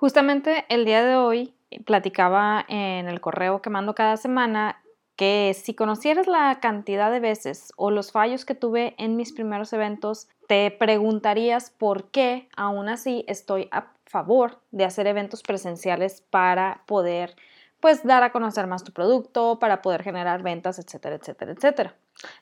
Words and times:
Justamente 0.00 0.64
el 0.70 0.86
día 0.86 1.04
de 1.04 1.14
hoy 1.14 1.52
platicaba 1.84 2.64
en 2.68 3.06
el 3.06 3.20
correo 3.20 3.60
que 3.60 3.68
mando 3.68 3.94
cada 3.94 4.16
semana 4.16 4.80
que 5.14 5.54
si 5.54 5.74
conocieras 5.74 6.26
la 6.26 6.58
cantidad 6.58 7.12
de 7.12 7.20
veces 7.20 7.74
o 7.76 7.90
los 7.90 8.10
fallos 8.10 8.46
que 8.46 8.54
tuve 8.54 8.94
en 8.96 9.16
mis 9.16 9.34
primeros 9.34 9.74
eventos, 9.74 10.30
te 10.48 10.70
preguntarías 10.70 11.68
por 11.68 12.10
qué 12.10 12.48
aún 12.56 12.88
así 12.88 13.26
estoy 13.28 13.68
a 13.72 13.92
favor 14.06 14.62
de 14.70 14.86
hacer 14.86 15.06
eventos 15.06 15.42
presenciales 15.42 16.22
para 16.30 16.82
poder 16.86 17.36
pues 17.80 18.02
dar 18.02 18.22
a 18.22 18.32
conocer 18.32 18.66
más 18.66 18.84
tu 18.84 18.92
producto, 18.92 19.58
para 19.58 19.82
poder 19.82 20.02
generar 20.02 20.42
ventas, 20.42 20.78
etcétera, 20.78 21.16
etcétera, 21.16 21.52
etcétera. 21.52 21.94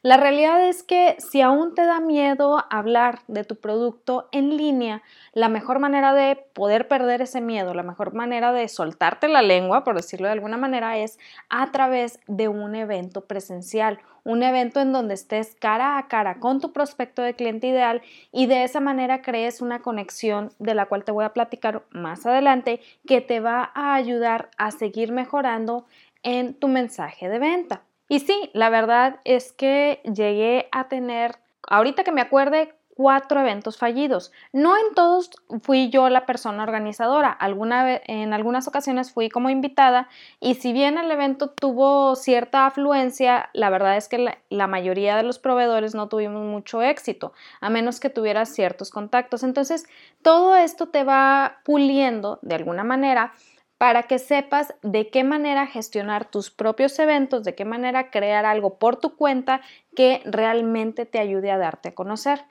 La 0.03 0.17
realidad 0.17 0.69
es 0.69 0.83
que 0.83 1.17
si 1.19 1.41
aún 1.41 1.75
te 1.75 1.85
da 1.85 2.01
miedo 2.01 2.65
hablar 2.71 3.21
de 3.29 3.45
tu 3.45 3.57
producto 3.57 4.29
en 4.33 4.57
línea, 4.57 5.03
la 5.33 5.49
mejor 5.49 5.79
manera 5.79 6.15
de 6.15 6.37
poder 6.53 6.89
perder 6.89 7.23
ese 7.23 7.41
miedo, 7.41 7.75
la 7.75 7.83
mejor 7.83 8.15
manera 8.15 8.53
de 8.53 8.69
soltarte 8.69 9.29
la 9.29 9.43
lengua, 9.43 9.85
por 9.85 9.97
decirlo 9.97 10.27
de 10.27 10.33
alguna 10.33 10.57
manera, 10.57 10.99
es 10.99 11.19
a 11.49 11.71
través 11.71 12.21
de 12.27 12.49
un 12.49 12.75
evento 12.75 13.27
presencial, 13.27 13.99
un 14.25 14.43
evento 14.43 14.81
en 14.81 14.93
donde 14.93 15.15
estés 15.15 15.57
cara 15.59 15.99
a 15.99 16.09
cara 16.09 16.39
con 16.39 16.61
tu 16.61 16.73
prospecto 16.73 17.23
de 17.23 17.35
cliente 17.35 17.69
ideal 17.69 18.03
y 18.33 18.47
de 18.47 18.65
esa 18.65 18.81
manera 18.81 19.23
crees 19.23 19.61
una 19.61 19.81
conexión 19.81 20.51
de 20.59 20.75
la 20.75 20.87
cual 20.87 21.05
te 21.05 21.13
voy 21.13 21.25
a 21.25 21.33
platicar 21.33 21.85
más 21.91 22.27
adelante 22.27 22.81
que 23.07 23.21
te 23.21 23.41
va 23.41 23.71
a 23.75 23.95
ayudar 23.95 24.51
a 24.59 24.71
seguir 24.71 25.13
mejorando 25.13 25.87
en 26.23 26.55
tu 26.55 26.69
mensaje 26.69 27.29
de 27.29 27.39
venta. 27.39 27.88
Y 28.09 28.21
sí, 28.21 28.51
la 28.55 28.71
verdad 28.71 29.21
es 29.25 29.53
que 29.53 30.01
llegué 30.05 30.69
a 30.73 30.89
tener, 30.89 31.37
ahorita 31.69 32.05
que 32.05 32.13
me 32.13 32.23
acuerde, 32.23 32.75
cuatro 32.99 33.39
eventos 33.39 33.77
fallidos. 33.77 34.33
No 34.53 34.77
en 34.77 34.93
todos 34.93 35.31
fui 35.63 35.89
yo 35.89 36.09
la 36.09 36.27
persona 36.27 36.65
organizadora, 36.65 37.31
Alguna 37.31 38.01
en 38.07 38.33
algunas 38.33 38.67
ocasiones 38.67 39.13
fui 39.13 39.29
como 39.29 39.51
invitada 39.51 40.09
y 40.41 40.57
si 40.57 40.73
bien 40.73 40.99
el 40.99 41.09
evento 41.09 41.51
tuvo 41.51 42.17
cierta 42.17 42.67
afluencia, 42.67 43.51
la 43.53 43.71
verdad 43.71 43.97
es 43.97 44.09
que 44.09 44.19
la, 44.19 44.39
la 44.51 44.67
mayoría 44.67 45.17
de 45.17 45.23
los 45.23 45.39
proveedores 45.39 45.95
no 45.95 46.09
tuvimos 46.09 46.45
mucho 46.45 46.83
éxito, 46.83 47.33
a 47.61 47.71
menos 47.71 48.01
que 48.01 48.11
tuvieras 48.11 48.49
ciertos 48.49 48.91
contactos. 48.91 49.45
Entonces, 49.45 49.87
todo 50.23 50.57
esto 50.57 50.89
te 50.89 51.05
va 51.05 51.59
puliendo 51.65 52.41
de 52.43 52.57
alguna 52.57 52.83
manera 52.83 53.33
para 53.79 54.03
que 54.03 54.19
sepas 54.19 54.75
de 54.83 55.09
qué 55.09 55.23
manera 55.23 55.67
gestionar 55.67 56.29
tus 56.29 56.51
propios 56.51 56.99
eventos, 56.99 57.45
de 57.45 57.55
qué 57.55 57.65
manera 57.65 58.11
crear 58.11 58.45
algo 58.45 58.79
por 58.79 58.97
tu 58.97 59.17
cuenta 59.17 59.61
que 59.97 60.21
realmente 60.25 61.07
te 61.07 61.21
ayude 61.21 61.53
a 61.53 61.59
darte 61.59 61.91
a 61.91 61.95
conocer. 61.95 62.45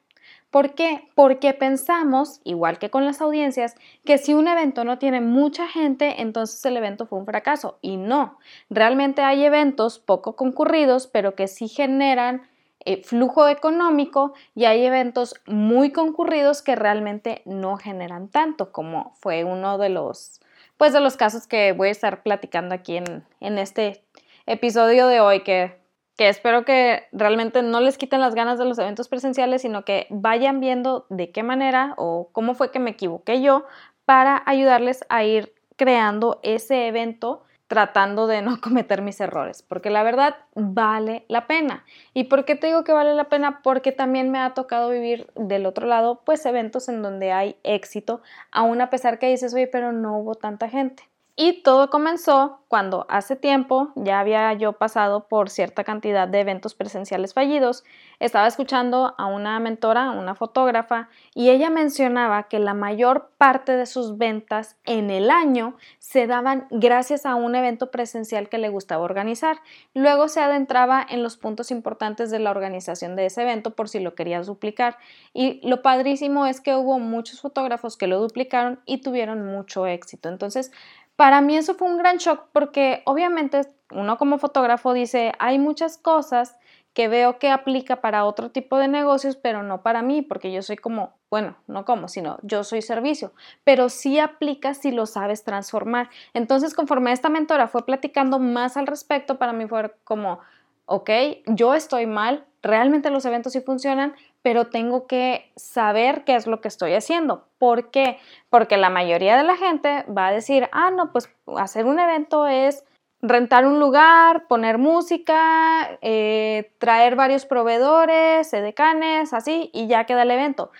¿Por 0.50 0.73
qué? 0.75 1.09
Porque 1.14 1.53
pensamos, 1.53 2.39
igual 2.45 2.80
que 2.80 2.89
con 2.89 3.06
las 3.06 3.19
audiencias, 3.19 3.75
que 4.06 4.17
si 4.17 4.34
un 4.34 4.47
evento 4.47 4.86
no 4.86 4.97
tiene 4.97 5.19
mucha 5.19 5.67
gente, 5.67 6.22
entonces 6.22 6.64
el 6.66 6.78
evento 6.78 7.06
fue 7.06 7.19
un 7.19 7.25
fracaso. 7.25 7.78
Y 7.81 7.97
no, 7.97 8.39
realmente 8.69 9.22
hay 9.22 9.44
eventos 9.44 10.00
poco 10.00 10.38
concurridos, 10.38 11.08
pero 11.08 11.36
que 11.36 11.50
sí 11.50 11.67
generan 11.67 12.44
eh, 12.86 13.03
flujo 13.03 13.50
económico 13.50 14.34
y 14.56 14.64
hay 14.64 14.86
eventos 14.86 15.36
muy 15.45 15.91
concurridos 15.91 16.62
que 16.62 16.78
realmente 16.78 17.41
no 17.44 17.75
generan 17.75 18.30
tanto, 18.30 18.72
como 18.72 19.14
fue 19.19 19.44
uno 19.44 19.78
de 19.78 19.89
los 19.89 20.39
pues 20.78 20.94
de 20.94 21.00
los 21.00 21.17
casos 21.17 21.47
que 21.47 21.73
voy 21.73 21.89
a 21.89 21.92
estar 21.92 22.23
platicando 22.23 22.73
aquí 22.73 22.97
en, 22.97 23.25
en 23.39 23.58
este 23.58 24.03
episodio 24.45 25.08
de 25.08 25.19
hoy, 25.19 25.44
que, 25.44 25.80
que 26.16 26.30
espero 26.30 26.66
que 26.66 27.03
realmente 27.11 27.61
no 27.61 27.81
les 27.81 27.97
quiten 27.97 28.22
las 28.22 28.36
ganas 28.36 28.58
de 28.59 28.66
los 28.66 28.80
eventos 28.80 29.08
presenciales, 29.09 29.61
sino 29.61 29.84
que 29.84 30.08
vayan 30.09 30.59
viendo 30.59 31.06
de 31.09 31.31
qué 31.31 31.44
manera 31.44 31.94
o 31.97 32.30
cómo 32.31 32.53
fue 32.53 32.72
que 32.72 32.80
me 32.80 32.92
equivoqué 32.92 33.42
yo 33.42 33.66
para 34.06 34.42
ayudarles 34.45 35.06
a 35.09 35.23
ir 35.23 35.53
creando 35.75 36.39
ese 36.44 36.88
evento 36.88 37.44
tratando 37.68 38.28
de 38.28 38.42
no 38.42 38.60
cometer 38.62 39.02
mis 39.02 39.20
errores, 39.22 39.62
porque 39.62 39.90
la 39.90 40.04
verdad 40.04 40.36
vale 40.56 41.26
la 41.28 41.48
pena. 41.48 41.84
¿Y 42.14 42.26
por 42.26 42.46
qué 42.46 42.56
te 42.56 42.68
digo 42.68 42.84
que 42.84 42.94
vale 42.94 43.14
la 43.14 43.30
pena? 43.30 43.62
Porque 43.62 43.91
también 43.91 44.31
me 44.31 44.40
ha 44.40 44.53
tocado 44.53 44.90
vivir 44.90 45.28
del 45.36 45.66
otro 45.66 45.88
lado, 45.88 46.22
pues 46.25 46.46
eventos 46.46 46.90
en 46.90 47.02
donde 47.02 47.31
hay 47.31 47.58
éxito, 47.64 48.22
aún 48.52 48.81
a 48.81 48.90
pesar 48.90 49.19
que 49.19 49.28
dices, 49.30 49.53
oye, 49.53 49.68
pero 49.68 49.91
no 49.91 50.18
hubo 50.18 50.36
tanta 50.36 50.69
gente. 50.69 51.03
Y 51.40 51.62
todo 51.62 51.92
comenzó 51.92 52.62
cuando 52.68 53.06
hace 53.09 53.36
tiempo 53.36 53.92
ya 53.96 54.20
había 54.20 54.52
yo 54.53 54.74
pasado 54.74 55.28
por 55.28 55.52
cierta 55.52 55.84
cantidad 55.84 56.28
de 56.28 56.40
eventos 56.40 56.74
presenciales 56.74 57.36
fallidos. 57.36 57.84
Estaba 58.20 58.48
escuchando 58.48 59.14
a 59.20 59.28
una 59.28 59.59
mentora, 59.59 60.09
una 60.09 60.34
fotógrafa, 60.34 61.09
y 61.36 61.52
ella 61.52 61.70
mencionaba 61.70 62.47
que 62.47 62.58
la 62.58 62.74
mayor 62.74 63.30
parte 63.38 63.74
de 63.74 63.86
sus 63.86 64.18
ventas 64.18 64.78
en 64.84 65.12
el 65.12 65.30
año 65.30 65.78
se 66.00 66.26
daban 66.26 66.66
gracias 66.72 67.28
a 67.28 67.36
un 67.36 67.53
evento 67.53 67.92
presencial 67.92 68.50
que 68.50 68.58
le 68.58 68.70
gustaba 68.70 69.03
organizar. 69.03 69.59
Luego 69.94 70.30
se 70.30 70.42
adentraba 70.42 71.06
en 71.08 71.22
los 71.22 71.38
puntos 71.38 71.70
importantes 71.70 72.31
de 72.31 72.40
la 72.40 72.50
organización 72.50 73.16
de 73.16 73.28
ese 73.28 73.44
evento 73.44 73.76
por 73.76 73.90
si 73.90 74.00
lo 74.00 74.16
querías 74.16 74.47
duplicar. 74.47 74.97
Y 75.34 75.62
lo 75.68 75.84
padrísimo 75.84 76.47
es 76.47 76.62
que 76.62 76.76
hubo 76.76 76.97
muchos 76.97 77.42
fotógrafos 77.42 77.96
que 77.96 78.08
lo 78.08 78.20
duplicaron 78.20 78.80
y 78.88 79.02
tuvieron 79.02 79.46
mucho 79.46 79.86
éxito. 79.86 80.30
Entonces, 80.30 80.72
para 81.17 81.41
mí 81.41 81.57
eso 81.57 81.75
fue 81.75 81.89
un 81.89 81.97
gran 81.97 82.17
shock 82.17 82.45
porque 82.53 83.01
obviamente 83.05 83.61
uno 83.91 84.17
como 84.17 84.38
fotógrafo 84.38 84.94
dice, 84.94 85.33
hay 85.39 85.59
muchas 85.59 85.97
cosas 85.97 86.57
que 86.94 87.07
veo 87.07 87.38
que 87.38 87.50
aplica 87.50 88.01
para 88.01 88.25
otro 88.25 88.50
tipo 88.50 88.78
de 88.78 88.88
negocios, 88.88 89.35
pero 89.35 89.61
no 89.61 89.83
para 89.83 90.01
mí, 90.01 90.23
porque 90.23 90.51
yo 90.51 90.63
soy 90.63 90.78
como, 90.78 91.13
bueno, 91.29 91.55
no 91.67 91.85
como, 91.85 92.07
sino 92.07 92.39
yo 92.41 92.63
soy 92.63 92.81
servicio, 92.81 93.33
pero 93.63 93.89
sí 93.89 94.19
aplica 94.19 94.73
si 94.73 94.91
lo 94.91 95.05
sabes 95.05 95.44
transformar. 95.44 96.09
Entonces, 96.33 96.73
conforme 96.73 97.11
esta 97.11 97.29
mentora 97.29 97.67
fue 97.67 97.85
platicando 97.85 98.39
más 98.39 98.78
al 98.78 98.88
respecto, 98.88 99.38
para 99.38 99.53
mí 99.53 99.67
fue 99.67 99.94
como, 100.03 100.39
ok, 100.85 101.09
yo 101.45 101.75
estoy 101.75 102.07
mal, 102.07 102.45
realmente 102.63 103.11
los 103.11 103.25
eventos 103.25 103.53
sí 103.53 103.61
funcionan, 103.61 104.16
pero 104.47 104.68
tengo 104.68 105.08
que 105.08 105.52
saber 105.58 106.24
qué 106.24 106.38
es 106.38 106.47
lo 106.47 106.62
que 106.62 106.69
estoy 106.69 106.94
haciendo. 106.94 107.50
¿Por 107.58 107.91
qué? 107.91 108.18
Porque 108.50 108.78
la 108.78 108.90
mayoría 108.90 109.35
de 109.35 109.44
la 109.44 109.58
gente 109.58 110.06
va 110.06 110.28
a 110.28 110.31
decir, 110.31 110.69
ah, 110.72 110.90
no, 110.90 111.12
pues 111.12 111.30
hacer 111.58 111.85
un 111.85 112.00
evento 112.00 112.47
es 112.47 112.85
rentar 113.22 113.66
un 113.66 113.81
lugar, 113.81 114.47
poner 114.47 114.78
música, 114.78 116.00
eh, 116.02 116.72
traer 116.78 117.18
varios 117.18 117.46
proveedores, 117.46 118.53
edecanes, 118.53 119.34
así, 119.34 119.69
y 119.74 119.88
ya 119.88 120.06
queda 120.06 120.22
el 120.22 120.31
evento. 120.31 120.72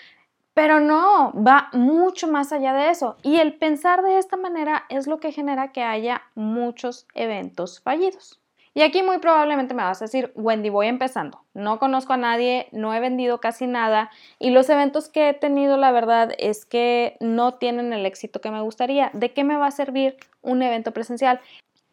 Pero 0.54 0.80
no, 0.80 1.34
va 1.34 1.68
mucho 1.74 2.30
más 2.30 2.54
allá 2.54 2.72
de 2.72 2.90
eso. 2.90 3.18
Y 3.22 3.42
el 3.42 3.58
pensar 3.58 4.02
de 4.02 4.18
esta 4.18 4.38
manera 4.38 4.86
es 4.88 5.08
lo 5.08 5.20
que 5.20 5.34
genera 5.34 5.74
que 5.74 5.84
haya 5.84 6.22
muchos 6.36 7.06
eventos 7.16 7.82
fallidos. 7.82 8.40
Y 8.78 8.84
aquí 8.84 9.02
muy 9.02 9.18
probablemente 9.18 9.74
me 9.74 9.82
vas 9.82 10.04
a 10.04 10.06
decir, 10.06 10.32
Wendy, 10.36 10.70
voy 10.70 10.86
empezando. 10.86 11.42
No 11.56 11.80
conozco 11.80 12.14
a 12.14 12.18
nadie, 12.18 12.68
no 12.72 12.94
he 12.94 13.00
vendido 13.00 13.40
casi 13.40 13.66
nada 13.66 14.12
y 14.38 14.52
los 14.52 14.70
eventos 14.70 15.10
que 15.10 15.30
he 15.30 15.34
tenido, 15.34 15.78
la 15.78 15.92
verdad, 15.92 16.36
es 16.38 16.64
que 16.64 17.18
no 17.20 17.56
tienen 17.56 17.92
el 17.92 18.06
éxito 18.06 18.40
que 18.40 18.52
me 18.52 18.62
gustaría. 18.62 19.10
¿De 19.14 19.34
qué 19.34 19.44
me 19.44 19.58
va 19.58 19.66
a 19.66 19.72
servir 19.72 20.18
un 20.44 20.62
evento 20.62 20.92
presencial? 20.92 21.42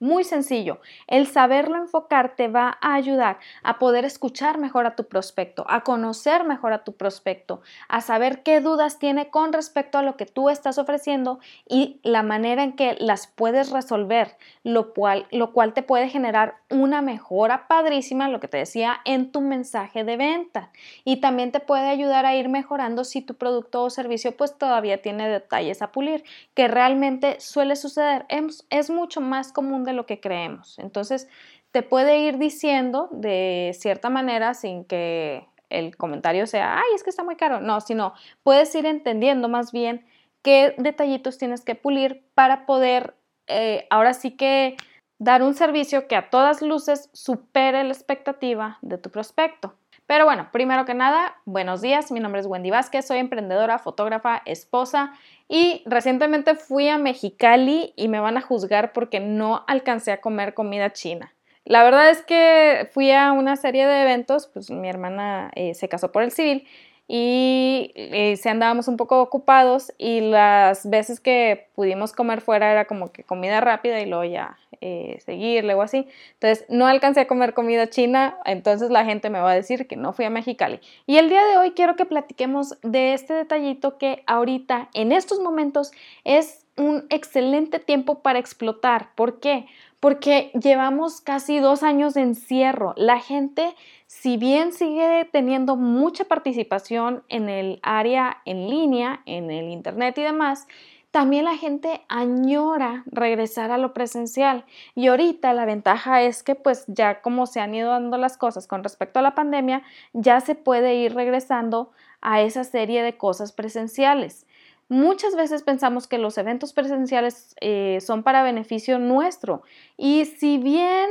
Muy 0.04 0.22
sencillo, 0.24 0.80
el 1.06 1.26
saberlo 1.26 1.78
enfocar 1.78 2.36
te 2.36 2.48
va 2.48 2.76
a 2.82 2.92
ayudar 2.92 3.38
a 3.62 3.78
poder 3.78 4.04
escuchar 4.04 4.58
mejor 4.58 4.84
a 4.84 4.96
tu 4.96 5.04
prospecto, 5.04 5.64
a 5.66 5.80
conocer 5.80 6.44
mejor 6.44 6.74
a 6.74 6.84
tu 6.84 6.92
prospecto, 6.92 7.62
a 7.88 8.02
saber 8.02 8.42
qué 8.42 8.60
dudas 8.60 8.98
tiene 8.98 9.30
con 9.30 9.54
respecto 9.54 9.96
a 9.96 10.02
lo 10.02 10.18
que 10.18 10.26
tú 10.26 10.50
estás 10.50 10.76
ofreciendo 10.76 11.38
y 11.66 12.00
la 12.02 12.22
manera 12.22 12.62
en 12.64 12.74
que 12.74 12.98
las 13.00 13.28
puedes 13.28 13.70
resolver, 13.70 14.36
lo 14.62 14.92
cual, 14.92 15.26
lo 15.30 15.54
cual 15.54 15.72
te 15.72 15.82
puede 15.82 16.10
generar 16.10 16.56
una 16.68 17.00
mejora 17.00 17.66
padrísima, 17.66 18.28
lo 18.28 18.40
que 18.40 18.48
te 18.48 18.58
decía, 18.58 19.00
en 19.06 19.32
tu 19.32 19.40
mensaje 19.40 20.04
de 20.04 20.18
venta. 20.18 20.70
Y 21.04 21.22
también 21.22 21.50
te 21.50 21.60
puede 21.60 21.88
ayudar 21.88 22.26
a 22.26 22.36
ir 22.36 22.50
mejorando 22.50 23.04
si 23.04 23.22
tu 23.22 23.36
producto 23.36 23.82
o 23.82 23.88
servicio 23.88 24.36
pues 24.36 24.58
todavía 24.58 25.00
tiene 25.00 25.30
detalles 25.30 25.80
a 25.80 25.92
pulir, 25.92 26.24
que 26.52 26.68
realmente 26.68 27.40
suele 27.40 27.74
suceder. 27.74 28.26
Es, 28.28 28.66
es 28.68 28.90
mucho 28.90 29.22
más 29.22 29.50
común 29.50 29.84
de 29.84 29.93
lo 29.94 30.06
que 30.06 30.20
creemos. 30.20 30.78
Entonces, 30.78 31.28
te 31.70 31.82
puede 31.82 32.18
ir 32.18 32.38
diciendo 32.38 33.08
de 33.10 33.74
cierta 33.78 34.10
manera 34.10 34.54
sin 34.54 34.84
que 34.84 35.46
el 35.70 35.96
comentario 35.96 36.46
sea, 36.46 36.78
ay, 36.78 36.94
es 36.94 37.02
que 37.02 37.10
está 37.10 37.24
muy 37.24 37.36
caro. 37.36 37.60
No, 37.60 37.80
sino 37.80 38.14
puedes 38.42 38.74
ir 38.74 38.86
entendiendo 38.86 39.48
más 39.48 39.72
bien 39.72 40.06
qué 40.42 40.74
detallitos 40.78 41.38
tienes 41.38 41.64
que 41.64 41.74
pulir 41.74 42.24
para 42.34 42.66
poder, 42.66 43.14
eh, 43.46 43.86
ahora 43.90 44.14
sí 44.14 44.32
que 44.32 44.76
dar 45.18 45.42
un 45.42 45.54
servicio 45.54 46.06
que 46.06 46.16
a 46.16 46.30
todas 46.30 46.62
luces 46.62 47.08
supere 47.12 47.82
la 47.82 47.92
expectativa 47.92 48.78
de 48.82 48.98
tu 48.98 49.10
prospecto. 49.10 49.74
Pero 50.06 50.26
bueno, 50.26 50.48
primero 50.52 50.84
que 50.84 50.92
nada, 50.92 51.36
buenos 51.46 51.80
días, 51.80 52.12
mi 52.12 52.20
nombre 52.20 52.40
es 52.40 52.46
Wendy 52.46 52.70
Vázquez, 52.70 53.06
soy 53.06 53.18
emprendedora, 53.18 53.78
fotógrafa, 53.78 54.42
esposa 54.44 55.14
y 55.48 55.82
recientemente 55.86 56.56
fui 56.56 56.88
a 56.88 56.98
Mexicali 56.98 57.94
y 57.96 58.08
me 58.08 58.20
van 58.20 58.36
a 58.36 58.42
juzgar 58.42 58.92
porque 58.92 59.20
no 59.20 59.64
alcancé 59.66 60.12
a 60.12 60.20
comer 60.20 60.52
comida 60.52 60.92
china. 60.92 61.32
La 61.64 61.82
verdad 61.82 62.10
es 62.10 62.20
que 62.20 62.90
fui 62.92 63.12
a 63.12 63.32
una 63.32 63.56
serie 63.56 63.86
de 63.86 64.02
eventos, 64.02 64.46
pues 64.46 64.70
mi 64.70 64.90
hermana 64.90 65.50
eh, 65.54 65.72
se 65.72 65.88
casó 65.88 66.12
por 66.12 66.22
el 66.22 66.32
civil 66.32 66.66
y, 67.06 67.92
eh, 67.94 68.38
andábamos 68.44 68.88
un 68.88 68.96
poco 68.96 69.20
ocupados 69.20 69.92
y 69.98 70.20
las 70.20 70.88
veces 70.88 71.20
que 71.20 71.68
pudimos 71.74 72.12
comer 72.12 72.40
fuera 72.40 72.70
era 72.70 72.86
como 72.86 73.12
que 73.12 73.24
comida 73.24 73.60
rápida 73.60 74.00
y 74.00 74.06
luego 74.06 74.24
ya 74.24 74.56
eh, 74.80 75.18
seguirle 75.24 75.74
o 75.74 75.82
así. 75.82 76.06
Entonces 76.34 76.64
no 76.68 76.86
alcancé 76.86 77.20
a 77.20 77.26
comer 77.26 77.54
comida 77.54 77.88
china, 77.88 78.38
entonces 78.44 78.90
la 78.90 79.04
gente 79.04 79.30
me 79.30 79.40
va 79.40 79.50
a 79.50 79.54
decir 79.54 79.86
que 79.86 79.96
no 79.96 80.12
fui 80.12 80.24
a 80.24 80.30
Mexicali. 80.30 80.80
Y 81.06 81.18
el 81.18 81.28
día 81.28 81.44
de 81.44 81.58
hoy 81.58 81.72
quiero 81.72 81.96
que 81.96 82.06
platiquemos 82.06 82.78
de 82.82 83.14
este 83.14 83.34
detallito 83.34 83.98
que 83.98 84.22
ahorita, 84.26 84.88
en 84.94 85.12
estos 85.12 85.40
momentos, 85.40 85.92
es 86.24 86.66
un 86.76 87.06
excelente 87.10 87.78
tiempo 87.78 88.20
para 88.20 88.38
explotar. 88.38 89.10
¿Por 89.14 89.40
qué? 89.40 89.66
Porque 90.04 90.50
llevamos 90.52 91.22
casi 91.22 91.60
dos 91.60 91.82
años 91.82 92.12
de 92.12 92.20
encierro. 92.20 92.92
La 92.98 93.20
gente 93.20 93.74
si 94.06 94.36
bien 94.36 94.74
sigue 94.74 95.26
teniendo 95.32 95.76
mucha 95.76 96.24
participación 96.24 97.22
en 97.30 97.48
el 97.48 97.80
área 97.82 98.42
en 98.44 98.68
línea, 98.68 99.22
en 99.24 99.50
el 99.50 99.70
Internet 99.70 100.18
y 100.18 100.22
demás, 100.22 100.68
también 101.10 101.46
la 101.46 101.56
gente 101.56 102.02
añora 102.08 103.02
regresar 103.06 103.70
a 103.70 103.78
lo 103.78 103.94
presencial. 103.94 104.66
Y 104.94 105.06
ahorita 105.06 105.54
la 105.54 105.64
ventaja 105.64 106.20
es 106.20 106.42
que 106.42 106.54
pues 106.54 106.84
ya 106.86 107.22
como 107.22 107.46
se 107.46 107.60
han 107.60 107.74
ido 107.74 107.88
dando 107.88 108.18
las 108.18 108.36
cosas 108.36 108.66
con 108.66 108.82
respecto 108.82 109.20
a 109.20 109.22
la 109.22 109.34
pandemia, 109.34 109.82
ya 110.12 110.40
se 110.40 110.54
puede 110.54 110.96
ir 110.96 111.14
regresando 111.14 111.92
a 112.20 112.42
esa 112.42 112.64
serie 112.64 113.02
de 113.02 113.16
cosas 113.16 113.52
presenciales. 113.52 114.46
Muchas 114.88 115.34
veces 115.34 115.62
pensamos 115.62 116.06
que 116.06 116.18
los 116.18 116.36
eventos 116.38 116.72
presenciales 116.72 117.54
eh, 117.60 117.98
son 118.00 118.22
para 118.22 118.42
beneficio 118.42 118.98
nuestro 118.98 119.62
y 119.96 120.24
si 120.26 120.58
bien 120.58 121.10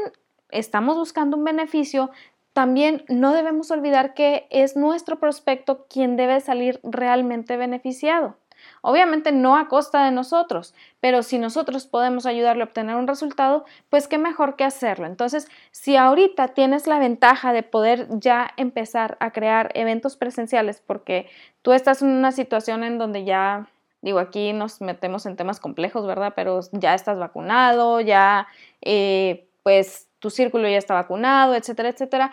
estamos 0.50 0.96
buscando 0.98 1.38
un 1.38 1.44
beneficio, 1.44 2.12
también 2.54 3.04
no 3.10 3.34
debemos 3.34 3.72
olvidar 3.72 4.14
que 4.14 4.48
es 4.52 4.76
nuestro 4.76 5.20
prospecto 5.20 5.88
quien 5.90 6.16
debe 6.16 6.40
salir 6.40 6.80
realmente 6.84 7.58
beneficiado. 7.58 8.38
Obviamente 8.82 9.32
no 9.32 9.58
a 9.58 9.68
costa 9.68 10.06
de 10.06 10.12
nosotros, 10.12 10.74
pero 11.00 11.24
si 11.24 11.38
nosotros 11.38 11.86
podemos 11.86 12.26
ayudarle 12.26 12.64
a 12.64 12.66
obtener 12.66 12.96
un 12.96 13.08
resultado, 13.08 13.66
pues 13.90 14.08
qué 14.08 14.18
mejor 14.18 14.56
que 14.56 14.64
hacerlo. 14.64 15.06
Entonces, 15.06 15.48
si 15.72 15.96
ahorita 15.96 16.50
tienes 16.50 16.88
la 16.88 17.00
ventaja 17.00 17.54
de 17.54 17.64
poder 17.64 18.08
ya 18.10 18.52
empezar 18.58 19.18
a 19.20 19.32
crear 19.32 19.72
eventos 19.74 20.16
presenciales 20.16 20.82
porque 20.86 21.28
tú 21.62 21.74
estás 21.74 22.02
en 22.02 22.10
una 22.10 22.32
situación 22.32 22.84
en 22.84 22.98
donde 22.98 23.24
ya, 23.24 23.68
digo, 24.02 24.20
aquí 24.20 24.54
nos 24.54 24.82
metemos 24.82 25.26
en 25.26 25.36
temas 25.36 25.60
complejos, 25.60 26.06
¿verdad? 26.06 26.34
Pero 26.36 26.60
ya 26.72 26.94
estás 26.94 27.18
vacunado, 27.20 28.02
ya, 28.02 28.48
eh, 28.82 29.48
pues 29.64 30.10
tu 30.20 30.30
círculo 30.30 30.70
ya 30.70 30.78
está 30.78 30.94
vacunado, 30.94 31.56
etcétera, 31.56 31.90
etcétera. 31.90 32.32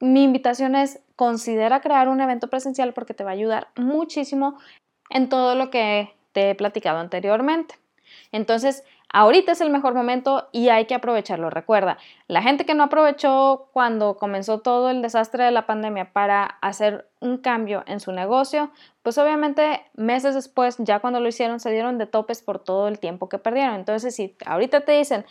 Mi 0.00 0.22
invitación 0.22 0.74
es 0.76 1.00
considera 1.16 1.80
crear 1.80 2.08
un 2.08 2.20
evento 2.20 2.48
presencial 2.48 2.92
porque 2.92 3.14
te 3.14 3.24
va 3.24 3.30
a 3.30 3.34
ayudar 3.34 3.68
muchísimo 3.76 4.58
en 5.10 5.28
todo 5.28 5.54
lo 5.54 5.70
que 5.70 6.14
te 6.32 6.50
he 6.50 6.54
platicado 6.54 6.98
anteriormente. 6.98 7.76
Entonces, 8.32 8.84
ahorita 9.08 9.52
es 9.52 9.60
el 9.60 9.70
mejor 9.70 9.94
momento 9.94 10.48
y 10.52 10.68
hay 10.68 10.86
que 10.86 10.94
aprovecharlo. 10.94 11.50
Recuerda, 11.50 11.98
la 12.26 12.42
gente 12.42 12.66
que 12.66 12.74
no 12.74 12.84
aprovechó 12.84 13.68
cuando 13.72 14.16
comenzó 14.16 14.60
todo 14.60 14.90
el 14.90 15.02
desastre 15.02 15.44
de 15.44 15.52
la 15.52 15.66
pandemia 15.66 16.12
para 16.12 16.44
hacer 16.44 17.08
un 17.20 17.38
cambio 17.38 17.84
en 17.86 18.00
su 18.00 18.12
negocio, 18.12 18.70
pues 19.02 19.16
obviamente 19.18 19.82
meses 19.94 20.34
después, 20.34 20.76
ya 20.78 20.98
cuando 20.98 21.20
lo 21.20 21.28
hicieron, 21.28 21.60
se 21.60 21.70
dieron 21.70 21.96
de 21.96 22.06
topes 22.06 22.42
por 22.42 22.58
todo 22.58 22.88
el 22.88 22.98
tiempo 22.98 23.28
que 23.28 23.38
perdieron. 23.38 23.76
Entonces, 23.76 24.14
si 24.16 24.36
ahorita 24.44 24.80
te 24.82 24.92
dicen, 24.92 25.24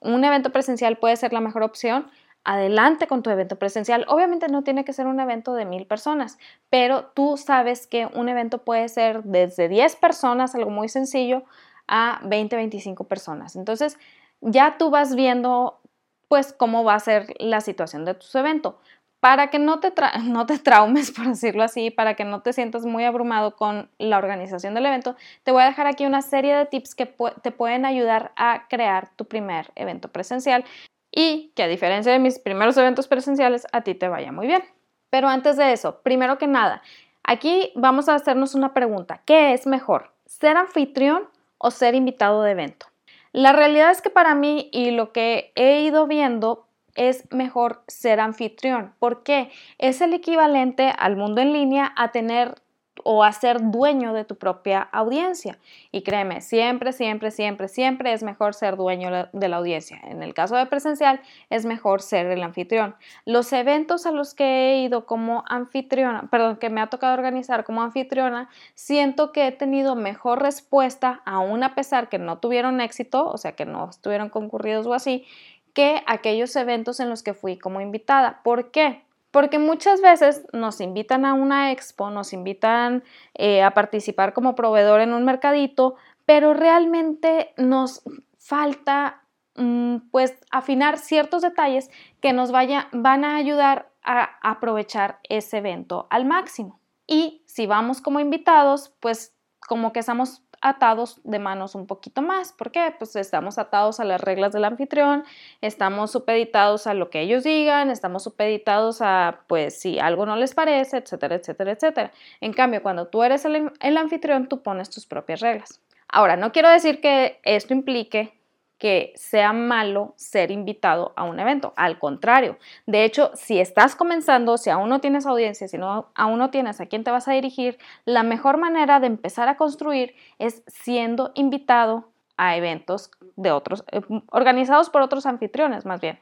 un 0.00 0.24
evento 0.24 0.50
presencial 0.50 0.96
puede 0.96 1.16
ser 1.16 1.32
la 1.32 1.40
mejor 1.40 1.62
opción, 1.62 2.10
adelante 2.44 3.06
con 3.06 3.22
tu 3.22 3.30
evento 3.30 3.56
presencial. 3.56 4.04
Obviamente 4.08 4.48
no 4.48 4.62
tiene 4.62 4.84
que 4.84 4.92
ser 4.92 5.06
un 5.06 5.20
evento 5.20 5.54
de 5.54 5.64
mil 5.64 5.86
personas, 5.86 6.38
pero 6.70 7.06
tú 7.14 7.36
sabes 7.36 7.86
que 7.86 8.06
un 8.06 8.28
evento 8.28 8.58
puede 8.58 8.88
ser 8.88 9.22
desde 9.24 9.68
10 9.68 9.96
personas, 9.96 10.54
algo 10.54 10.70
muy 10.70 10.88
sencillo, 10.88 11.44
a 11.86 12.20
20, 12.24 12.56
25 12.56 13.04
personas. 13.04 13.56
Entonces, 13.56 13.98
ya 14.40 14.78
tú 14.78 14.90
vas 14.90 15.14
viendo 15.14 15.80
pues 16.28 16.52
cómo 16.52 16.84
va 16.84 16.94
a 16.94 17.00
ser 17.00 17.34
la 17.38 17.60
situación 17.60 18.04
de 18.04 18.14
tu 18.14 18.26
evento 18.38 18.78
para 19.20 19.50
que 19.50 19.58
no 19.58 19.80
te, 19.80 19.92
no 20.24 20.46
te 20.46 20.58
traumes, 20.58 21.10
por 21.10 21.26
decirlo 21.26 21.62
así, 21.62 21.90
para 21.90 22.14
que 22.14 22.24
no 22.24 22.40
te 22.42 22.52
sientas 22.52 22.84
muy 22.84 23.04
abrumado 23.04 23.54
con 23.54 23.90
la 23.98 24.18
organización 24.18 24.74
del 24.74 24.86
evento, 24.86 25.16
te 25.44 25.52
voy 25.52 25.62
a 25.62 25.66
dejar 25.66 25.86
aquí 25.86 26.06
una 26.06 26.22
serie 26.22 26.56
de 26.56 26.66
tips 26.66 26.94
que 26.94 27.14
te 27.42 27.50
pueden 27.52 27.84
ayudar 27.84 28.32
a 28.36 28.66
crear 28.68 29.10
tu 29.16 29.26
primer 29.26 29.70
evento 29.74 30.08
presencial 30.08 30.64
y 31.12 31.52
que 31.54 31.62
a 31.62 31.68
diferencia 31.68 32.12
de 32.12 32.18
mis 32.18 32.38
primeros 32.38 32.76
eventos 32.76 33.08
presenciales, 33.08 33.66
a 33.72 33.82
ti 33.82 33.94
te 33.94 34.08
vaya 34.08 34.32
muy 34.32 34.46
bien. 34.46 34.62
Pero 35.10 35.28
antes 35.28 35.56
de 35.56 35.72
eso, 35.72 36.00
primero 36.02 36.38
que 36.38 36.46
nada, 36.46 36.82
aquí 37.24 37.72
vamos 37.74 38.08
a 38.08 38.14
hacernos 38.14 38.54
una 38.54 38.72
pregunta. 38.72 39.22
¿Qué 39.24 39.52
es 39.52 39.66
mejor? 39.66 40.12
¿Ser 40.26 40.56
anfitrión 40.56 41.24
o 41.58 41.70
ser 41.70 41.94
invitado 41.94 42.42
de 42.42 42.52
evento? 42.52 42.86
La 43.32 43.52
realidad 43.52 43.90
es 43.90 44.02
que 44.02 44.10
para 44.10 44.34
mí 44.34 44.68
y 44.72 44.90
lo 44.90 45.12
que 45.12 45.52
he 45.54 45.82
ido 45.82 46.06
viendo 46.06 46.66
es 46.94 47.32
mejor 47.32 47.82
ser 47.86 48.20
anfitrión. 48.20 48.94
¿Por 48.98 49.22
qué? 49.22 49.50
Es 49.78 50.00
el 50.00 50.12
equivalente 50.12 50.92
al 50.96 51.16
mundo 51.16 51.40
en 51.40 51.52
línea 51.52 51.92
a 51.96 52.10
tener 52.10 52.56
o 53.04 53.24
a 53.24 53.32
ser 53.32 53.58
dueño 53.70 54.12
de 54.12 54.24
tu 54.24 54.36
propia 54.36 54.80
audiencia. 54.80 55.58
Y 55.92 56.02
créeme, 56.02 56.40
siempre, 56.40 56.92
siempre, 56.92 57.30
siempre, 57.30 57.68
siempre 57.68 58.12
es 58.12 58.22
mejor 58.22 58.54
ser 58.54 58.76
dueño 58.76 59.28
de 59.32 59.48
la 59.48 59.56
audiencia. 59.56 60.00
En 60.04 60.22
el 60.22 60.34
caso 60.34 60.56
de 60.56 60.66
presencial, 60.66 61.20
es 61.50 61.66
mejor 61.66 62.02
ser 62.02 62.26
el 62.26 62.42
anfitrión. 62.42 62.94
Los 63.24 63.52
eventos 63.52 64.06
a 64.06 64.12
los 64.12 64.34
que 64.34 64.44
he 64.44 64.82
ido 64.82 65.06
como 65.06 65.44
anfitriona, 65.48 66.28
perdón, 66.30 66.56
que 66.56 66.70
me 66.70 66.80
ha 66.80 66.88
tocado 66.88 67.14
organizar 67.14 67.64
como 67.64 67.82
anfitriona, 67.82 68.48
siento 68.74 69.32
que 69.32 69.46
he 69.46 69.52
tenido 69.52 69.96
mejor 69.96 70.42
respuesta, 70.42 71.22
aún 71.24 71.62
a 71.62 71.74
pesar 71.74 72.08
que 72.08 72.18
no 72.18 72.38
tuvieron 72.38 72.80
éxito, 72.80 73.26
o 73.26 73.38
sea, 73.38 73.52
que 73.52 73.64
no 73.64 73.90
estuvieron 73.90 74.28
concurridos 74.28 74.86
o 74.86 74.94
así, 74.94 75.24
que 75.72 76.02
aquellos 76.06 76.54
eventos 76.56 77.00
en 77.00 77.08
los 77.08 77.22
que 77.22 77.34
fui 77.34 77.56
como 77.56 77.80
invitada. 77.80 78.40
¿Por 78.42 78.70
qué? 78.70 79.02
Porque 79.30 79.58
muchas 79.58 80.00
veces 80.00 80.44
nos 80.52 80.80
invitan 80.80 81.24
a 81.24 81.34
una 81.34 81.72
expo, 81.72 82.10
nos 82.10 82.32
invitan 82.32 83.04
eh, 83.34 83.62
a 83.62 83.72
participar 83.72 84.32
como 84.32 84.54
proveedor 84.54 85.00
en 85.00 85.12
un 85.12 85.24
mercadito, 85.24 85.94
pero 86.26 86.54
realmente 86.54 87.52
nos 87.56 88.02
falta 88.38 89.22
mm, 89.56 89.96
pues 90.10 90.34
afinar 90.50 90.98
ciertos 90.98 91.42
detalles 91.42 91.90
que 92.20 92.32
nos 92.32 92.50
vaya, 92.50 92.88
van 92.92 93.24
a 93.24 93.36
ayudar 93.36 93.90
a 94.02 94.38
aprovechar 94.42 95.20
ese 95.28 95.58
evento 95.58 96.06
al 96.10 96.24
máximo. 96.24 96.80
Y 97.06 97.42
si 97.46 97.66
vamos 97.66 98.00
como 98.00 98.20
invitados, 98.20 98.94
pues 99.00 99.34
como 99.66 99.92
que 99.92 100.00
estamos 100.00 100.42
atados 100.60 101.20
de 101.24 101.38
manos 101.38 101.74
un 101.74 101.86
poquito 101.86 102.22
más. 102.22 102.52
¿Por 102.52 102.70
qué? 102.70 102.94
Pues 102.98 103.16
estamos 103.16 103.58
atados 103.58 104.00
a 104.00 104.04
las 104.04 104.20
reglas 104.20 104.52
del 104.52 104.64
anfitrión, 104.64 105.24
estamos 105.60 106.10
supeditados 106.10 106.86
a 106.86 106.94
lo 106.94 107.10
que 107.10 107.20
ellos 107.20 107.44
digan, 107.44 107.90
estamos 107.90 108.24
supeditados 108.24 109.00
a, 109.00 109.40
pues, 109.46 109.78
si 109.80 109.98
algo 109.98 110.26
no 110.26 110.36
les 110.36 110.54
parece, 110.54 110.98
etcétera, 110.98 111.36
etcétera, 111.36 111.72
etcétera. 111.72 112.12
En 112.40 112.52
cambio, 112.52 112.82
cuando 112.82 113.08
tú 113.08 113.22
eres 113.22 113.44
el, 113.44 113.72
el 113.80 113.96
anfitrión, 113.96 114.48
tú 114.48 114.62
pones 114.62 114.90
tus 114.90 115.06
propias 115.06 115.40
reglas. 115.40 115.80
Ahora, 116.08 116.36
no 116.36 116.52
quiero 116.52 116.68
decir 116.68 117.00
que 117.00 117.40
esto 117.44 117.72
implique 117.72 118.39
que 118.80 119.12
sea 119.14 119.52
malo 119.52 120.14
ser 120.16 120.50
invitado 120.50 121.12
a 121.14 121.24
un 121.24 121.38
evento. 121.38 121.74
Al 121.76 121.98
contrario, 121.98 122.58
de 122.86 123.04
hecho, 123.04 123.30
si 123.34 123.60
estás 123.60 123.94
comenzando, 123.94 124.56
si 124.56 124.70
aún 124.70 124.88
no 124.88 125.00
tienes 125.00 125.26
audiencia, 125.26 125.68
si 125.68 125.76
aún 125.76 126.38
no 126.38 126.50
tienes 126.50 126.80
a 126.80 126.86
quién 126.86 127.04
te 127.04 127.10
vas 127.10 127.28
a 127.28 127.32
dirigir, 127.32 127.78
la 128.06 128.22
mejor 128.22 128.56
manera 128.56 128.98
de 128.98 129.06
empezar 129.06 129.48
a 129.48 129.56
construir 129.56 130.14
es 130.38 130.64
siendo 130.66 131.30
invitado 131.34 132.08
a 132.38 132.56
eventos 132.56 133.10
de 133.36 133.52
otros, 133.52 133.84
eh, 133.92 134.00
organizados 134.30 134.88
por 134.88 135.02
otros 135.02 135.26
anfitriones 135.26 135.84
más 135.84 136.00
bien. 136.00 136.18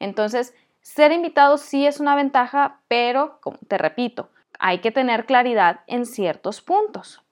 Entonces, 0.00 0.52
ser 0.80 1.12
invitado 1.12 1.58
sí 1.58 1.86
es 1.86 2.00
una 2.00 2.16
ventaja, 2.16 2.80
pero, 2.88 3.38
te 3.68 3.78
repito, 3.78 4.30
hay 4.58 4.80
que 4.80 4.90
tener 4.90 5.26
claridad 5.26 5.80
en 5.86 6.06
ciertos 6.06 6.60
puntos. 6.60 7.22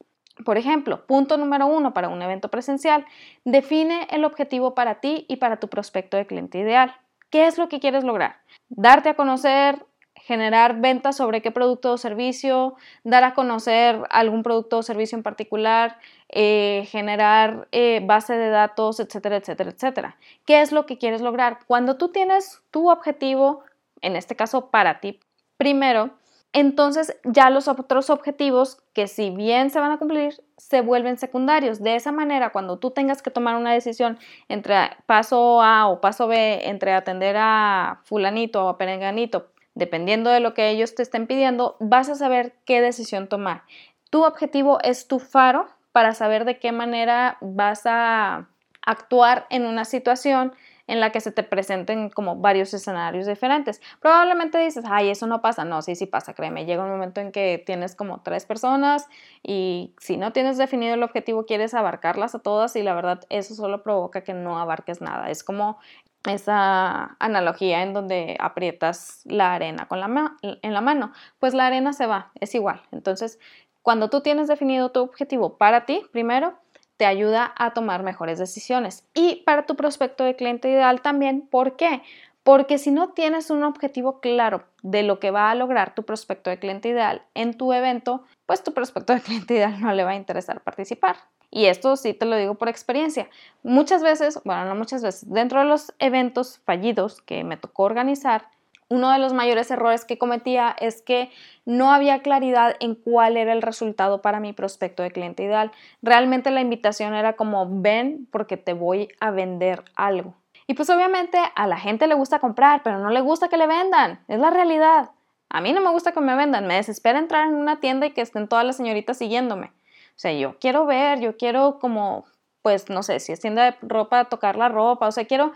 Por 0.45 0.59
ejemplo, 0.59 1.07
punto 1.07 1.37
número 1.37 1.67
uno 1.67 1.95
para 1.95 2.09
un 2.09 2.23
evento 2.23 2.49
presencial, 2.49 3.05
define 3.45 4.07
el 4.11 4.25
objetivo 4.25 4.75
para 4.75 5.01
ti 5.01 5.27
y 5.29 5.37
para 5.37 5.59
tu 5.59 5.69
prospecto 5.69 6.17
de 6.17 6.27
cliente 6.27 6.59
ideal. 6.59 6.95
¿Qué 7.31 7.47
es 7.47 7.59
lo 7.59 7.69
que 7.69 7.81
quieres 7.81 8.05
lograr? 8.05 8.37
Darte 8.69 9.09
a 9.09 9.15
conocer, 9.15 9.85
generar 10.15 10.81
ventas 10.81 11.17
sobre 11.17 11.43
qué 11.43 11.51
producto 11.51 11.93
o 11.93 11.99
servicio, 11.99 12.77
dar 13.05 13.25
a 13.25 13.35
conocer 13.35 14.03
algún 14.11 14.43
producto 14.43 14.79
o 14.79 14.83
servicio 14.83 15.17
en 15.17 15.23
particular, 15.23 15.99
eh, 16.29 16.87
generar 16.91 17.69
eh, 17.73 18.01
base 18.05 18.37
de 18.37 18.49
datos, 18.49 19.01
etcétera, 19.01 19.37
etcétera, 19.37 19.71
etcétera. 19.71 20.17
¿Qué 20.47 20.61
es 20.61 20.73
lo 20.73 20.87
que 20.87 20.99
quieres 20.99 21.23
lograr? 21.23 21.61
Cuando 21.67 21.97
tú 21.97 22.11
tienes 22.11 22.63
tu 22.71 22.91
objetivo, 22.91 23.65
en 24.01 24.17
este 24.17 24.37
caso 24.37 24.71
para 24.71 25.01
ti, 25.01 25.19
primero, 25.57 26.11
entonces 26.53 27.17
ya 27.25 27.49
los 27.49 27.67
otros 27.67 28.11
objetivos 28.11 28.79
que 28.93 29.09
si 29.09 29.31
bien 29.31 29.71
se 29.71 29.81
van 29.81 29.91
a 29.91 29.99
cumplir, 29.99 30.43
se 30.59 30.83
vuelven 30.83 31.17
secundarios. 31.17 31.83
De 31.83 31.97
esa 31.97 32.13
manera, 32.13 32.51
cuando 32.51 32.79
tú 32.79 32.91
tengas 32.91 33.23
que 33.23 33.31
tomar 33.31 33.57
una 33.57 33.73
decisión 33.73 34.19
entre 34.49 34.91
paso 35.07 35.63
A 35.63 35.89
o 35.89 36.01
paso 36.01 36.27
B, 36.29 36.69
entre 36.69 36.93
atender 36.93 37.37
a 37.39 38.01
fulanito 38.05 38.67
o 38.67 38.69
a 38.69 38.79
perenganito, 38.79 39.51
dependiendo 39.75 40.29
de 40.29 40.41
lo 40.41 40.53
que 40.53 40.69
ellos 40.69 40.95
te 40.95 41.03
estén 41.03 41.27
pidiendo, 41.27 41.77
vas 41.81 42.11
a 42.11 42.15
saber 42.15 42.55
qué 42.67 42.83
decisión 42.83 43.29
tomar. 43.29 43.63
Tu 44.11 44.23
objetivo 44.23 44.79
es 44.83 45.09
tu 45.09 45.19
faro 45.19 45.69
para 45.93 46.13
saber 46.13 46.45
de 46.45 46.59
qué 46.59 46.71
manera 46.71 47.39
vas 47.41 47.83
a 47.87 48.49
actuar 48.85 49.47
en 49.49 49.65
una 49.65 49.87
situación 49.87 50.53
en 50.87 51.01
la 51.01 51.11
que 51.11 51.21
se 51.21 51.33
te 51.33 51.43
presenten 51.43 52.11
como 52.11 52.37
varios 52.37 52.75
escenarios 52.75 53.27
diferentes. 53.27 53.81
Probablemente 54.01 54.59
dices, 54.59 54.85
ay, 54.89 55.11
eso 55.11 55.27
no 55.27 55.41
pasa. 55.43 55.65
No, 55.65 55.83
sí, 55.83 55.95
sí 55.95 56.07
pasa, 56.07 56.35
créeme. 56.35 56.67
Llega 56.67 56.85
un 56.85 56.91
momento 56.91 57.21
en 57.21 57.33
que 57.33 57.63
tienes 57.65 57.95
como 57.95 58.23
tres 58.23 58.47
personas 58.47 59.09
y 59.43 59.95
si 59.99 60.17
no 60.17 60.33
tienes 60.33 60.59
definido 60.59 60.95
el 60.95 61.03
objetivo, 61.03 61.47
quieres 61.47 61.75
abarcarlas 61.75 62.35
a 62.35 62.41
todas 62.41 62.77
y 62.77 62.83
la 62.83 62.95
verdad 62.95 63.21
eso 63.29 63.55
solo 63.55 63.83
provoca 63.83 64.23
que 64.23 64.35
no 64.35 64.59
abarques 64.59 65.01
nada. 65.01 65.31
Es 65.31 65.45
como 65.45 65.79
esa 66.25 67.17
analogía 67.19 67.83
en 67.83 67.95
donde 67.95 68.37
aprietas 68.39 69.23
la 69.25 69.55
arena 69.55 69.89
con 69.89 70.01
la 70.01 70.37
en 70.43 70.75
la 70.75 70.81
mano. 70.81 71.13
Pues 71.39 71.55
la 71.55 71.67
arena 71.67 71.93
se 71.93 72.07
va, 72.07 72.31
es 72.41 72.55
igual. 72.55 72.83
Entonces, 72.93 73.39
cuando 73.83 74.11
tú 74.11 74.21
tienes 74.21 74.49
definido 74.49 74.91
tu 74.93 75.01
objetivo 75.01 75.59
para 75.59 75.85
ti, 75.85 76.03
primero, 76.13 76.55
te 76.97 77.07
ayuda 77.07 77.53
a 77.57 77.73
tomar 77.73 78.03
mejores 78.03 78.39
decisiones. 78.39 79.07
Y 79.15 79.43
para 79.45 79.67
tu 79.67 79.77
prospecto 79.77 80.25
de 80.25 80.37
cliente 80.37 80.69
ideal 80.69 81.01
también, 81.03 81.43
¿por 81.43 81.77
qué? 81.77 82.03
Porque 82.43 82.79
si 82.79 82.91
no 82.91 83.11
tienes 83.11 83.51
un 83.51 83.63
objetivo 83.63 84.21
claro 84.21 84.65
de 84.83 85.03
lo 85.03 85.21
que 85.21 85.31
va 85.31 85.51
a 85.51 85.55
lograr 85.55 85.95
tu 85.95 86.03
prospecto 86.03 86.51
de 86.51 86.59
cliente 86.59 86.89
ideal 86.89 87.23
en 87.35 87.57
tu 87.57 87.73
evento, 87.73 88.25
pues 88.47 88.65
tu 88.65 88.73
prospecto 88.73 89.13
de 89.15 89.21
cliente 89.21 89.55
ideal 89.55 89.81
no 89.81 89.93
le 89.93 90.05
va 90.05 90.11
a 90.11 90.17
interesar 90.17 90.61
participar. 90.61 91.17
Y 91.51 91.67
esto 91.67 91.97
sí 91.97 92.15
te 92.15 92.27
lo 92.27 92.37
digo 92.37 92.55
por 92.55 92.69
experiencia. 92.69 93.29
Muchas 93.63 94.03
veces, 94.03 94.41
bueno, 94.45 94.65
no 94.65 94.75
muchas 94.75 95.03
veces, 95.03 95.31
dentro 95.31 95.61
de 95.61 95.67
los 95.67 95.93
eventos 95.99 96.59
fallidos 96.65 97.21
que 97.23 97.45
me 97.45 97.59
tocó 97.59 97.85
organizar, 97.85 98.49
uno 98.93 99.11
de 99.11 99.19
los 99.19 99.33
mayores 99.33 99.71
errores 99.71 100.05
que 100.05 100.19
cometía 100.19 100.77
es 100.79 101.01
que 101.01 101.31
no 101.65 101.93
había 101.93 102.21
claridad 102.21 102.77
en 102.79 102.95
cuál 102.95 103.39
era 103.39 103.55
el 103.55 103.63
resultado 103.63 104.21
para 104.21 104.39
mi 104.39 104.53
prospecto 104.53 105.03
de 105.03 105.11
cliente 105.11 105.45
ideal. 105.45 105.73
Realmente 106.03 106.51
la 106.51 106.61
invitación 106.61 107.15
era 107.15 107.33
como 107.33 107.67
ven 107.81 108.29
porque 108.31 108.59
te 108.59 108.75
voy 108.75 109.09
a 109.19 109.31
vender 109.31 109.83
algo. 109.97 110.35
Y 110.67 110.75
pues 110.75 110.91
obviamente 110.91 111.39
a 111.55 111.67
la 111.67 111.79
gente 111.79 112.07
le 112.07 112.15
gusta 112.15 112.39
comprar, 112.39 112.83
pero 112.83 112.99
no 112.99 113.09
le 113.09 113.23
gusta 113.23 113.49
que 113.49 113.57
le 113.57 113.67
vendan. 113.67 114.21
Es 114.29 114.39
la 114.39 114.51
realidad. 114.51 115.11
A 115.49 115.63
mí 115.63 115.73
no 115.73 115.81
me 115.81 115.91
gusta 115.91 116.13
que 116.13 116.21
me 116.21 116.37
vendan. 116.37 116.67
Me 116.67 116.75
desespera 116.75 117.19
entrar 117.19 117.49
en 117.49 117.55
una 117.55 117.81
tienda 117.81 118.07
y 118.07 118.11
que 118.11 118.21
estén 118.21 118.47
todas 118.47 118.67
las 118.67 118.77
señoritas 118.77 119.17
siguiéndome. 119.17 119.69
O 119.69 120.21
sea, 120.23 120.35
yo 120.35 120.59
quiero 120.59 120.85
ver, 120.85 121.21
yo 121.21 121.39
quiero 121.39 121.79
como, 121.79 122.27
pues 122.61 122.91
no 122.91 123.03
sé, 123.03 123.21
si 123.21 123.33
es 123.33 123.41
tienda 123.41 123.65
de 123.65 123.77
ropa, 123.81 124.27
tocar 124.27 124.57
la 124.57 124.69
ropa. 124.69 125.09
O 125.09 125.13
sea, 125.13 125.25
quiero 125.25 125.53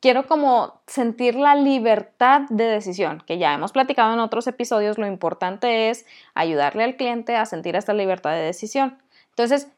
quiero 0.00 0.26
como 0.26 0.80
sentir 0.86 1.34
la 1.34 1.54
libertad 1.54 2.42
de 2.48 2.64
decisión, 2.64 3.22
que 3.26 3.38
ya 3.38 3.54
hemos 3.54 3.72
platicado 3.72 4.12
en 4.14 4.20
otros 4.20 4.46
episodios, 4.46 4.98
lo 4.98 5.06
importante 5.06 5.90
es 5.90 6.06
ayudarle 6.34 6.84
al 6.84 6.96
cliente 6.96 7.36
a 7.36 7.46
sentir 7.46 7.76
esta 7.76 7.92
libertad 7.92 8.32
de 8.32 8.42
decisión. 8.42 8.98
Entonces, 9.30 9.68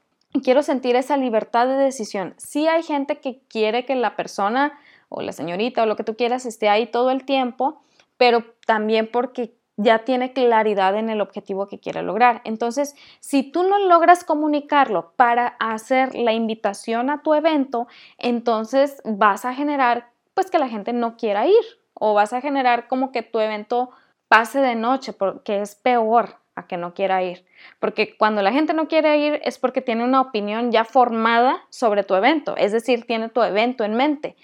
quiero 0.42 0.62
sentir 0.62 0.96
esa 0.96 1.16
libertad 1.16 1.66
de 1.66 1.74
decisión. 1.74 2.34
Si 2.36 2.68
hay 2.68 2.82
gente 2.82 3.18
que 3.18 3.40
quiere 3.48 3.84
que 3.84 3.94
la 3.94 4.16
persona 4.16 4.78
o 5.08 5.22
la 5.22 5.32
señorita 5.32 5.82
o 5.82 5.86
lo 5.86 5.96
que 5.96 6.04
tú 6.04 6.16
quieras 6.16 6.46
esté 6.46 6.68
ahí 6.68 6.86
todo 6.86 7.10
el 7.10 7.24
tiempo, 7.24 7.80
pero 8.16 8.44
también 8.66 9.08
porque 9.10 9.54
ya 9.78 10.00
tiene 10.00 10.32
claridad 10.32 10.96
en 10.96 11.08
el 11.08 11.20
objetivo 11.20 11.68
que 11.68 11.78
quiere 11.78 12.02
lograr. 12.02 12.42
Entonces, 12.44 12.94
si 13.20 13.44
tú 13.44 13.62
no 13.62 13.78
logras 13.78 14.24
comunicarlo 14.24 15.12
para 15.16 15.46
hacer 15.60 16.14
la 16.16 16.32
invitación 16.32 17.08
a 17.10 17.22
tu 17.22 17.32
evento, 17.32 17.86
entonces 18.18 19.00
vas 19.04 19.44
a 19.44 19.54
generar 19.54 20.10
pues 20.34 20.50
que 20.50 20.58
la 20.58 20.68
gente 20.68 20.92
no 20.92 21.16
quiera 21.16 21.46
ir 21.46 21.64
o 21.94 22.12
vas 22.12 22.32
a 22.32 22.40
generar 22.40 22.88
como 22.88 23.12
que 23.12 23.22
tu 23.22 23.38
evento 23.38 23.90
pase 24.26 24.60
de 24.60 24.74
noche, 24.74 25.12
porque 25.12 25.60
es 25.60 25.74
peor 25.76 26.36
a 26.54 26.66
que 26.66 26.76
no 26.76 26.92
quiera 26.92 27.22
ir. 27.22 27.44
Porque 27.78 28.16
cuando 28.16 28.42
la 28.42 28.52
gente 28.52 28.74
no 28.74 28.88
quiere 28.88 29.16
ir 29.18 29.40
es 29.44 29.58
porque 29.58 29.80
tiene 29.80 30.04
una 30.04 30.20
opinión 30.20 30.72
ya 30.72 30.84
formada 30.84 31.62
sobre 31.70 32.02
tu 32.02 32.14
evento, 32.14 32.56
es 32.56 32.72
decir, 32.72 33.06
tiene 33.06 33.28
tu 33.28 33.42
evento 33.42 33.84
en 33.84 33.94
mente. 33.94 34.36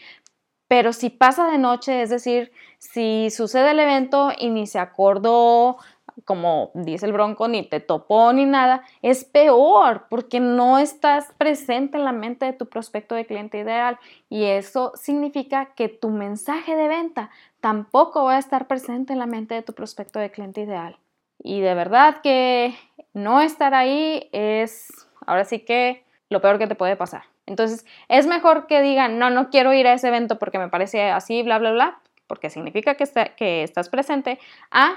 Pero 0.74 0.92
si 0.92 1.08
pasa 1.08 1.48
de 1.52 1.56
noche, 1.56 2.02
es 2.02 2.10
decir, 2.10 2.50
si 2.78 3.30
sucede 3.30 3.70
el 3.70 3.78
evento 3.78 4.32
y 4.36 4.50
ni 4.50 4.66
se 4.66 4.80
acordó, 4.80 5.76
como 6.24 6.72
dice 6.74 7.06
el 7.06 7.12
bronco, 7.12 7.46
ni 7.46 7.62
te 7.62 7.78
topó 7.78 8.32
ni 8.32 8.44
nada, 8.44 8.82
es 9.00 9.24
peor 9.24 10.06
porque 10.10 10.40
no 10.40 10.80
estás 10.80 11.32
presente 11.38 11.96
en 11.96 12.04
la 12.04 12.10
mente 12.10 12.46
de 12.46 12.54
tu 12.54 12.66
prospecto 12.68 13.14
de 13.14 13.24
cliente 13.24 13.58
ideal 13.58 14.00
y 14.28 14.46
eso 14.46 14.90
significa 14.96 15.66
que 15.76 15.88
tu 15.88 16.08
mensaje 16.08 16.74
de 16.74 16.88
venta 16.88 17.30
tampoco 17.60 18.24
va 18.24 18.34
a 18.34 18.40
estar 18.40 18.66
presente 18.66 19.12
en 19.12 19.20
la 19.20 19.26
mente 19.26 19.54
de 19.54 19.62
tu 19.62 19.74
prospecto 19.74 20.18
de 20.18 20.32
cliente 20.32 20.62
ideal. 20.62 20.98
Y 21.38 21.60
de 21.60 21.74
verdad 21.74 22.20
que 22.20 22.74
no 23.12 23.40
estar 23.40 23.74
ahí 23.74 24.28
es 24.32 24.88
ahora 25.24 25.44
sí 25.44 25.60
que 25.60 26.02
lo 26.30 26.40
peor 26.40 26.58
que 26.58 26.66
te 26.66 26.74
puede 26.74 26.96
pasar. 26.96 27.22
Entonces, 27.46 27.84
es 28.08 28.26
mejor 28.26 28.66
que 28.66 28.80
digan, 28.80 29.18
no, 29.18 29.30
no 29.30 29.50
quiero 29.50 29.72
ir 29.72 29.86
a 29.86 29.92
ese 29.92 30.08
evento 30.08 30.38
porque 30.38 30.58
me 30.58 30.68
parece 30.68 31.10
así, 31.10 31.42
bla, 31.42 31.58
bla, 31.58 31.72
bla, 31.72 32.00
porque 32.26 32.50
significa 32.50 32.94
que, 32.94 33.62
estás 33.62 33.88
presente, 33.88 34.38
a 34.70 34.94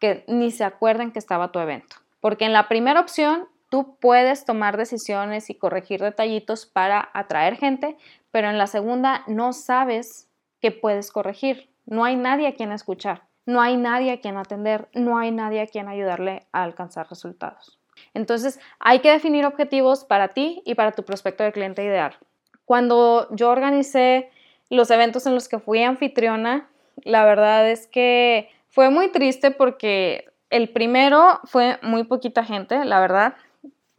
que 0.00 0.24
ni 0.26 0.50
se 0.50 0.64
acuerden 0.64 1.12
que 1.12 1.18
estaba 1.18 1.52
tu 1.52 1.58
evento. 1.58 1.96
Porque 2.20 2.44
en 2.44 2.52
la 2.52 2.68
primera 2.68 3.00
opción, 3.00 3.48
tú 3.68 3.96
puedes 4.00 4.44
tomar 4.44 4.76
decisiones 4.76 5.50
y 5.50 5.54
corregir 5.54 6.00
detallitos 6.00 6.66
para 6.66 7.10
atraer 7.12 7.56
gente, 7.56 7.96
pero 8.30 8.48
en 8.48 8.58
la 8.58 8.66
segunda 8.66 9.22
no 9.26 9.52
sabes 9.52 10.28
qué 10.60 10.70
puedes 10.70 11.10
corregir. 11.10 11.70
No 11.84 12.04
hay 12.04 12.16
nadie 12.16 12.48
a 12.48 12.54
quien 12.54 12.72
escuchar, 12.72 13.22
no 13.44 13.60
hay 13.60 13.76
nadie 13.76 14.12
a 14.12 14.20
quien 14.20 14.36
atender, 14.36 14.88
no 14.94 15.18
hay 15.18 15.30
nadie 15.30 15.60
a 15.60 15.66
quien 15.66 15.88
ayudarle 15.88 16.46
a 16.52 16.62
alcanzar 16.62 17.08
resultados. 17.08 17.81
Entonces, 18.14 18.60
hay 18.78 19.00
que 19.00 19.10
definir 19.10 19.44
objetivos 19.44 20.04
para 20.04 20.28
ti 20.28 20.62
y 20.64 20.74
para 20.74 20.92
tu 20.92 21.04
prospecto 21.04 21.44
de 21.44 21.52
cliente 21.52 21.84
ideal. 21.84 22.16
Cuando 22.64 23.28
yo 23.30 23.50
organicé 23.50 24.30
los 24.70 24.90
eventos 24.90 25.26
en 25.26 25.34
los 25.34 25.48
que 25.48 25.58
fui 25.58 25.82
anfitriona, 25.82 26.68
la 27.04 27.24
verdad 27.24 27.70
es 27.70 27.86
que 27.86 28.48
fue 28.70 28.90
muy 28.90 29.10
triste 29.10 29.50
porque 29.50 30.26
el 30.50 30.68
primero 30.68 31.40
fue 31.44 31.78
muy 31.82 32.04
poquita 32.04 32.44
gente, 32.44 32.84
la 32.84 33.00
verdad 33.00 33.34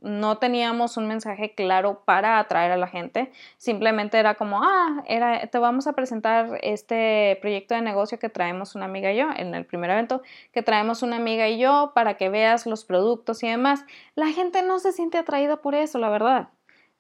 no 0.04 0.38
teníamos 0.38 0.98
un 0.98 1.08
mensaje 1.08 1.56
claro 1.56 2.04
para 2.06 2.38
atraer 2.38 2.72
a 2.74 2.78
la 2.78 2.88
gente, 2.88 3.32
simplemente 3.58 4.20
era 4.20 4.36
como, 4.36 4.62
ah, 4.62 5.02
era, 5.08 5.48
te 5.48 5.58
vamos 5.58 5.88
a 5.88 5.94
presentar 5.94 6.60
este 6.62 7.38
proyecto 7.42 7.74
de 7.74 7.82
negocio 7.82 8.20
que 8.20 8.28
traemos 8.30 8.76
una 8.76 8.86
amiga 8.86 9.14
y 9.14 9.18
yo, 9.18 9.30
en 9.36 9.56
el 9.56 9.66
primer 9.66 9.90
evento, 9.90 10.22
que 10.52 10.62
traemos 10.62 11.04
una 11.04 11.16
amiga 11.16 11.48
y 11.48 11.58
yo 11.58 11.94
para 11.96 12.18
que 12.18 12.28
veas 12.28 12.66
los 12.66 12.84
productos 12.84 13.44
y 13.44 13.48
demás. 13.48 13.86
La 14.16 14.28
gente 14.28 14.62
no 14.62 14.80
se 14.80 14.92
siente 14.92 15.18
atraída 15.18 15.58
por 15.62 15.74
eso, 15.74 15.98
la 16.00 16.10
verdad, 16.10 16.50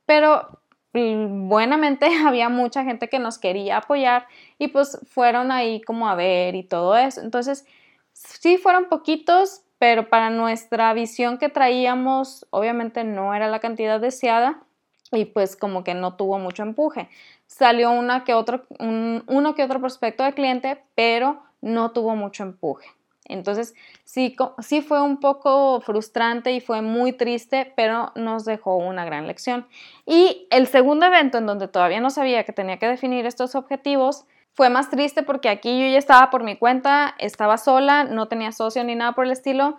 pero 0.05 0.62
mm, 0.93 1.50
buenamente 1.50 2.07
había 2.25 2.48
mucha 2.48 2.86
gente 2.86 3.10
que 3.10 3.19
nos 3.19 3.38
quería 3.38 3.77
apoyar 3.77 4.27
y 4.57 4.69
pues 4.69 4.98
fueron 5.10 5.51
ahí 5.51 5.81
como 5.81 6.07
a 6.07 6.15
ver 6.15 6.55
y 6.55 6.63
todo 6.63 6.95
eso. 6.98 7.19
Entonces, 7.19 7.65
sí 8.13 8.57
fueron 8.57 8.86
poquitos, 8.86 9.62
pero 9.84 10.08
para 10.08 10.30
nuestra 10.30 10.94
visión 10.94 11.38
que 11.38 11.50
traíamos, 11.50 12.48
obviamente 12.52 13.04
no 13.04 13.36
era 13.36 13.50
la 13.50 13.60
cantidad 13.60 14.00
deseada 14.00 14.63
y 15.12 15.25
pues 15.25 15.58
como 15.58 15.84
que 15.84 15.94
no 15.94 16.16
tuvo 16.16 16.40
mucho 16.40 16.63
empuje. 16.63 17.10
Salió 17.48 17.92
una 17.92 18.24
que 18.24 18.34
otro, 18.34 18.63
uno 18.80 19.56
que 19.56 19.62
otro 19.62 19.82
prospecto 19.82 20.24
de 20.24 20.34
cliente, 20.34 20.82
pero 20.96 21.44
no 21.60 21.92
tuvo 21.92 22.16
mucho 22.16 22.44
empuje. 22.44 22.88
Entonces 23.25 23.75
sí, 24.06 24.38
sí 24.60 24.82
fue 24.82 25.02
un 25.02 25.20
poco 25.20 25.82
frustrante 25.82 26.54
y 26.54 26.62
fue 26.62 26.82
muy 26.82 27.12
triste, 27.12 27.74
pero 27.75 28.13
nos 28.16 28.46
dejó 28.46 28.78
una 28.78 29.04
gran 29.04 29.28
lección. 29.28 29.68
Y 30.06 30.48
el 30.50 30.68
segundo 30.68 31.08
evento 31.08 31.40
en 31.40 31.46
donde 31.46 31.68
todavía 31.68 32.00
no 32.00 32.10
sabía 32.10 32.46
que 32.46 32.54
tenía 32.54 32.80
que 32.80 32.88
definir 32.88 33.25
estos 33.25 33.54
objetivos, 33.54 34.24
fue 34.53 34.69
más 34.69 34.89
triste 34.89 35.24
porque 35.24 35.50
aquí 35.50 35.79
yo 35.79 35.91
ya 35.91 35.98
estaba 35.98 36.29
por 36.29 36.43
mi 36.43 36.55
cuenta, 36.57 37.15
estaba 37.17 37.57
sola, 37.57 38.03
no 38.03 38.27
tenía 38.27 38.51
socio 38.51 38.83
ni 38.83 38.95
nada 38.95 39.13
por 39.13 39.25
el 39.25 39.31
estilo 39.31 39.77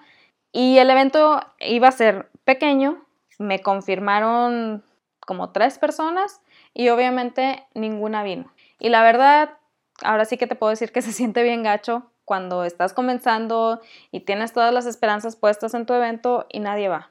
y 0.53 0.79
el 0.79 0.91
evento 0.91 1.41
iba 1.61 1.89
a 1.89 1.93
ser 1.93 2.31
pequeño. 2.45 3.05
Me 3.39 3.61
confirmaron 3.61 4.85
como 5.21 5.51
tres 5.51 5.79
personas 5.79 6.41
y 6.73 6.89
obviamente 6.89 7.67
ninguna 7.75 8.23
vino. 8.23 8.53
Y 8.79 8.89
la 8.89 9.03
verdad, 9.03 9.59
ahora 10.03 10.25
sí 10.25 10.37
que 10.37 10.47
te 10.47 10.55
puedo 10.57 10.71
decir 10.71 10.93
que 10.93 11.03
se 11.03 11.13
siente 11.13 11.43
bien 11.43 11.63
gacho 11.63 12.11
cuando 12.25 12.65
estás 12.65 12.95
comenzando 12.95 13.81
y 14.11 14.21
tienes 14.21 14.53
todas 14.53 14.73
las 14.73 14.87
esperanzas 14.87 15.37
puestas 15.37 15.75
en 15.75 15.87
tu 15.87 15.93
evento 15.93 16.47
y 16.51 16.61
nadie 16.61 16.89
va. 16.89 17.11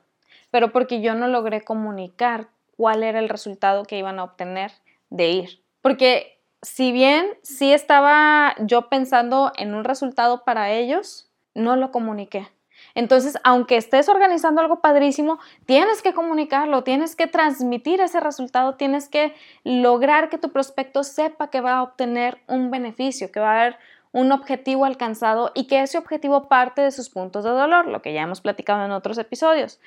Pero 0.51 0.71
porque 0.71 1.01
yo 1.01 1.13
no 1.13 1.27
logré 1.27 1.61
comunicar 1.61 2.47
cuál 2.77 3.03
era 3.03 3.19
el 3.19 3.29
resultado 3.29 3.83
que 3.83 3.97
iban 3.97 4.19
a 4.19 4.23
obtener 4.23 4.71
de 5.09 5.29
ir. 5.29 5.63
Porque 5.81 6.32
si 6.63 6.91
bien 6.93 7.27
sí 7.43 7.73
estaba 7.73 8.55
yo 8.59 8.89
pensando 8.89 9.51
en 9.57 9.75
un 9.75 9.83
resultado 9.83 10.43
para 10.45 10.71
ellos, 10.71 11.29
no 11.53 11.75
lo 11.75 11.91
comuniqué. 11.91 12.47
Entonces, 12.95 13.37
aunque 13.43 13.75
estés 13.75 14.07
organizando 14.07 14.61
algo 14.61 14.79
padrísimo, 14.79 15.39
tienes 15.65 16.01
que 16.01 16.13
comunicarlo, 16.13 16.83
tienes 16.83 17.15
que 17.15 17.27
transmitir 17.27 18.01
ese 18.01 18.19
resultado, 18.19 18.75
tienes 18.75 19.09
que 19.09 19.35
lograr 19.63 20.29
que 20.29 20.37
tu 20.37 20.51
prospecto 20.51 21.03
sepa 21.03 21.49
que 21.49 21.61
va 21.61 21.77
a 21.77 21.83
obtener 21.83 22.39
un 22.47 22.71
beneficio, 22.71 23.31
que 23.31 23.39
va 23.39 23.51
a 23.51 23.61
haber 23.61 23.77
un 24.11 24.31
objetivo 24.31 24.85
alcanzado 24.85 25.51
y 25.55 25.67
que 25.67 25.81
ese 25.81 25.97
objetivo 25.97 26.47
parte 26.47 26.81
de 26.81 26.91
sus 26.91 27.09
puntos 27.09 27.43
de 27.43 27.49
dolor, 27.49 27.87
lo 27.87 28.01
que 28.01 28.13
ya 28.13 28.21
hemos 28.21 28.41
platicado 28.41 28.85
en 28.85 28.91
otros 28.91 29.17
episodios. 29.17 29.79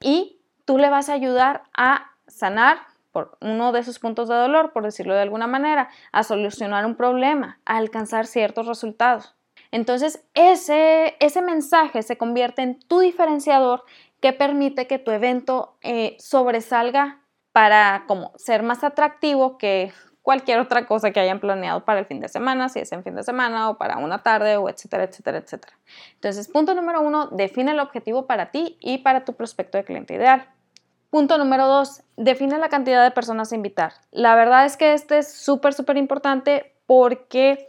Y 0.00 0.38
tú 0.64 0.78
le 0.78 0.90
vas 0.90 1.08
a 1.08 1.14
ayudar 1.14 1.64
a 1.74 2.12
sanar 2.28 2.78
por 3.12 3.36
uno 3.40 3.72
de 3.72 3.82
sus 3.82 3.98
puntos 3.98 4.28
de 4.28 4.34
dolor, 4.34 4.72
por 4.72 4.84
decirlo 4.84 5.14
de 5.14 5.22
alguna 5.22 5.46
manera, 5.46 5.88
a 6.12 6.22
solucionar 6.22 6.86
un 6.86 6.96
problema, 6.96 7.60
a 7.64 7.76
alcanzar 7.76 8.26
ciertos 8.26 8.66
resultados. 8.66 9.34
Entonces, 9.70 10.24
ese, 10.34 11.16
ese 11.20 11.42
mensaje 11.42 12.02
se 12.02 12.18
convierte 12.18 12.62
en 12.62 12.78
tu 12.80 13.00
diferenciador 13.00 13.84
que 14.20 14.32
permite 14.32 14.86
que 14.86 14.98
tu 14.98 15.10
evento 15.10 15.76
eh, 15.82 16.16
sobresalga 16.18 17.20
para 17.52 18.04
como 18.06 18.32
ser 18.36 18.62
más 18.62 18.84
atractivo 18.84 19.58
que 19.58 19.92
cualquier 20.22 20.60
otra 20.60 20.86
cosa 20.86 21.10
que 21.10 21.20
hayan 21.20 21.40
planeado 21.40 21.84
para 21.84 22.00
el 22.00 22.06
fin 22.06 22.20
de 22.20 22.28
semana, 22.28 22.68
si 22.68 22.80
es 22.80 22.92
en 22.92 23.02
fin 23.02 23.14
de 23.14 23.22
semana 23.22 23.70
o 23.70 23.78
para 23.78 23.98
una 23.98 24.22
tarde 24.22 24.56
o 24.56 24.68
etcétera, 24.68 25.04
etcétera, 25.04 25.38
etcétera. 25.38 25.76
Entonces, 26.14 26.48
punto 26.48 26.74
número 26.74 27.00
uno, 27.00 27.28
define 27.28 27.72
el 27.72 27.80
objetivo 27.80 28.26
para 28.26 28.50
ti 28.50 28.76
y 28.80 28.98
para 28.98 29.24
tu 29.24 29.34
prospecto 29.34 29.78
de 29.78 29.84
cliente 29.84 30.14
ideal. 30.14 30.46
Punto 31.10 31.38
número 31.38 31.66
dos, 31.66 32.02
define 32.16 32.58
la 32.58 32.68
cantidad 32.68 33.02
de 33.02 33.10
personas 33.10 33.50
a 33.50 33.56
invitar. 33.56 33.94
La 34.12 34.36
verdad 34.36 34.64
es 34.64 34.76
que 34.76 34.92
este 34.92 35.18
es 35.18 35.32
súper, 35.32 35.74
súper 35.74 35.96
importante 35.96 36.72
porque 36.86 37.66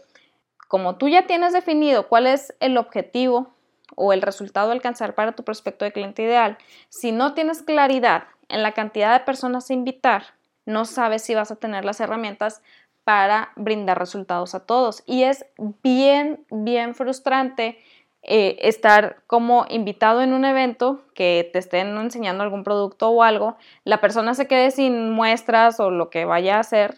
como 0.68 0.96
tú 0.98 1.10
ya 1.10 1.26
tienes 1.26 1.52
definido 1.52 2.08
cuál 2.08 2.28
es 2.28 2.54
el 2.60 2.78
objetivo 2.78 3.56
o 3.96 4.14
el 4.14 4.22
resultado 4.22 4.70
a 4.70 4.74
alcanzar 4.74 5.16
para 5.16 5.32
tu 5.32 5.44
prospecto 5.44 5.86
de 5.86 5.92
cliente 5.92 6.22
ideal, 6.22 6.60
si 6.90 7.12
no 7.12 7.34
tienes 7.34 7.64
claridad 7.64 8.26
en 8.48 8.62
la 8.62 8.74
cantidad 8.74 9.12
de 9.12 9.26
personas 9.26 9.70
a 9.70 9.74
invitar, 9.74 10.24
no 10.68 10.86
sabes 10.86 11.24
si 11.24 11.34
vas 11.34 11.50
a 11.50 11.56
tener 11.56 11.84
las 11.84 12.00
herramientas 12.00 12.62
para 13.04 13.52
brindar 13.56 13.98
resultados 13.98 14.54
a 14.54 14.66
todos. 14.66 15.02
Y 15.08 15.24
es 15.24 15.46
bien, 15.82 16.46
bien 16.52 16.94
frustrante 16.94 17.80
eh, 18.24 18.58
estar 18.62 19.18
como 19.28 19.66
invitado 19.70 20.22
en 20.22 20.34
un 20.34 20.46
evento 20.46 21.02
que 21.16 21.50
te 21.52 21.60
estén 21.60 21.98
enseñando 21.98 22.44
algún 22.44 22.64
producto 22.64 23.10
o 23.10 23.24
algo, 23.24 23.58
la 23.84 24.00
persona 24.00 24.34
se 24.36 24.48
quede 24.48 24.72
sin 24.72 25.12
muestras 25.12 25.80
o 25.80 25.90
lo 25.90 26.10
que 26.10 26.26
vaya 26.26 26.58
a 26.58 26.60
hacer 26.60 26.96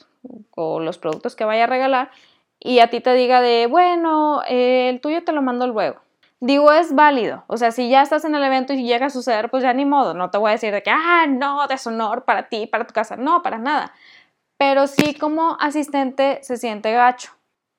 o 0.55 0.79
los 0.79 0.97
productos 0.97 1.35
que 1.35 1.45
vaya 1.45 1.63
a 1.63 1.67
regalar 1.67 2.11
y 2.59 2.79
a 2.79 2.89
ti 2.89 3.01
te 3.01 3.13
diga 3.13 3.41
de, 3.41 3.67
bueno, 3.67 4.41
eh, 4.47 4.89
el 4.89 5.01
tuyo 5.01 5.23
te 5.23 5.33
lo 5.33 5.41
mando 5.41 5.67
luego. 5.67 6.01
Digo, 6.39 6.71
es 6.71 6.93
válido. 6.93 7.43
O 7.47 7.57
sea, 7.57 7.71
si 7.71 7.89
ya 7.89 8.01
estás 8.01 8.25
en 8.25 8.35
el 8.35 8.43
evento 8.43 8.73
y 8.73 8.83
llega 8.83 9.05
a 9.05 9.09
suceder, 9.09 9.49
pues 9.49 9.63
ya 9.63 9.73
ni 9.73 9.85
modo. 9.85 10.13
No 10.13 10.29
te 10.29 10.37
voy 10.37 10.49
a 10.49 10.53
decir 10.53 10.73
de 10.73 10.83
que, 10.83 10.89
ah, 10.89 11.25
no, 11.27 11.67
deshonor 11.67 12.25
para 12.25 12.49
ti, 12.49 12.67
para 12.67 12.85
tu 12.85 12.93
casa. 12.93 13.15
No, 13.15 13.41
para 13.43 13.57
nada. 13.57 13.93
Pero 14.57 14.87
sí 14.87 15.13
como 15.13 15.57
asistente 15.59 16.39
se 16.43 16.57
siente 16.57 16.91
gacho. 16.91 17.31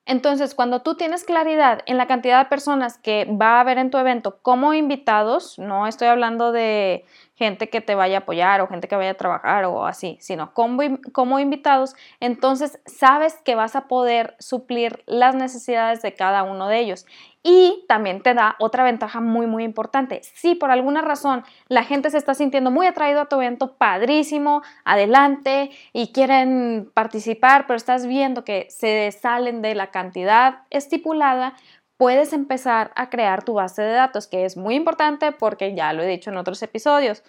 Entonces, 0.06 0.54
cuando 0.54 0.82
tú 0.82 0.96
tienes 0.96 1.24
claridad 1.24 1.80
en 1.86 1.96
la 1.96 2.06
cantidad 2.06 2.42
de 2.42 2.50
personas 2.50 2.98
que 2.98 3.24
va 3.24 3.56
a 3.56 3.60
haber 3.60 3.78
en 3.78 3.90
tu 3.90 3.96
evento 3.96 4.38
como 4.42 4.74
invitados, 4.74 5.58
no 5.58 5.86
estoy 5.86 6.08
hablando 6.08 6.52
de 6.52 7.04
gente 7.34 7.68
que 7.68 7.80
te 7.80 7.94
vaya 7.94 8.18
a 8.18 8.20
apoyar 8.20 8.60
o 8.60 8.68
gente 8.68 8.88
que 8.88 8.96
vaya 8.96 9.10
a 9.10 9.14
trabajar 9.14 9.64
o 9.64 9.86
así, 9.86 10.16
sino 10.20 10.52
como, 10.54 11.38
invitados, 11.38 11.96
entonces 12.20 12.80
sabes 12.86 13.34
que 13.44 13.54
vas 13.54 13.74
a 13.74 13.88
poder 13.88 14.36
suplir 14.38 15.02
las 15.06 15.34
necesidades 15.34 16.00
de 16.02 16.14
cada 16.14 16.44
uno 16.44 16.68
de 16.68 16.78
ellos. 16.78 17.06
Y 17.42 17.84
también 17.88 18.22
te 18.22 18.32
da 18.32 18.56
otra 18.58 18.84
ventaja 18.84 19.20
muy, 19.20 19.46
muy 19.46 19.64
importante. 19.64 20.22
Si 20.22 20.54
por 20.54 20.70
alguna 20.70 21.02
razón 21.02 21.44
la 21.68 21.84
gente 21.84 22.08
se 22.08 22.16
está 22.16 22.34
sintiendo 22.34 22.70
muy 22.70 22.86
atraído 22.86 23.20
a 23.20 23.26
tu 23.26 23.36
evento, 23.36 23.76
padrísimo, 23.76 24.62
adelante 24.84 25.70
y 25.92 26.12
quieren 26.12 26.90
participar, 26.94 27.66
pero 27.66 27.76
estás 27.76 28.06
viendo 28.06 28.44
que 28.44 28.66
se 28.70 29.12
salen 29.12 29.60
de 29.60 29.74
la 29.74 29.90
cantidad 29.90 30.62
estipulada, 30.70 31.54
puedes 31.96 32.32
empezar 32.32 32.92
a 32.96 33.10
crear 33.10 33.44
tu 33.44 33.54
base 33.54 33.82
de 33.82 33.92
datos, 33.92 34.26
que 34.26 34.44
es 34.44 34.56
muy 34.56 34.74
importante 34.74 35.32
porque 35.32 35.74
ya 35.74 35.92
lo 35.92 36.02
he 36.02 36.06
dicho 36.06 36.30
en 36.30 36.36
otros 36.36 36.62
episodios. 36.62 37.22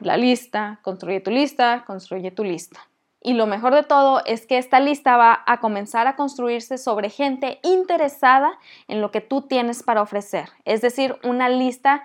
La 0.00 0.16
lista, 0.16 0.80
construye 0.82 1.20
tu 1.20 1.30
lista, 1.30 1.84
construye 1.86 2.30
tu 2.30 2.44
lista. 2.44 2.80
Y 3.24 3.34
lo 3.34 3.46
mejor 3.46 3.72
de 3.74 3.84
todo 3.84 4.20
es 4.26 4.46
que 4.46 4.58
esta 4.58 4.80
lista 4.80 5.16
va 5.16 5.42
a 5.46 5.60
comenzar 5.60 6.08
a 6.08 6.16
construirse 6.16 6.76
sobre 6.76 7.08
gente 7.08 7.60
interesada 7.62 8.58
en 8.88 9.00
lo 9.00 9.12
que 9.12 9.20
tú 9.20 9.42
tienes 9.42 9.84
para 9.84 10.02
ofrecer. 10.02 10.48
Es 10.64 10.80
decir, 10.80 11.16
una 11.22 11.48
lista, 11.48 12.02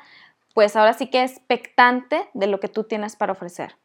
pues 0.53 0.75
ahora 0.75 0.93
sí 0.93 1.07
que 1.07 1.23
expectante 1.23 2.29
de 2.35 2.45
lo 2.45 2.59
que 2.59 2.67
tú 2.67 2.83
tienes 2.83 3.15
para 3.15 3.31
ofrecer. 3.31 3.75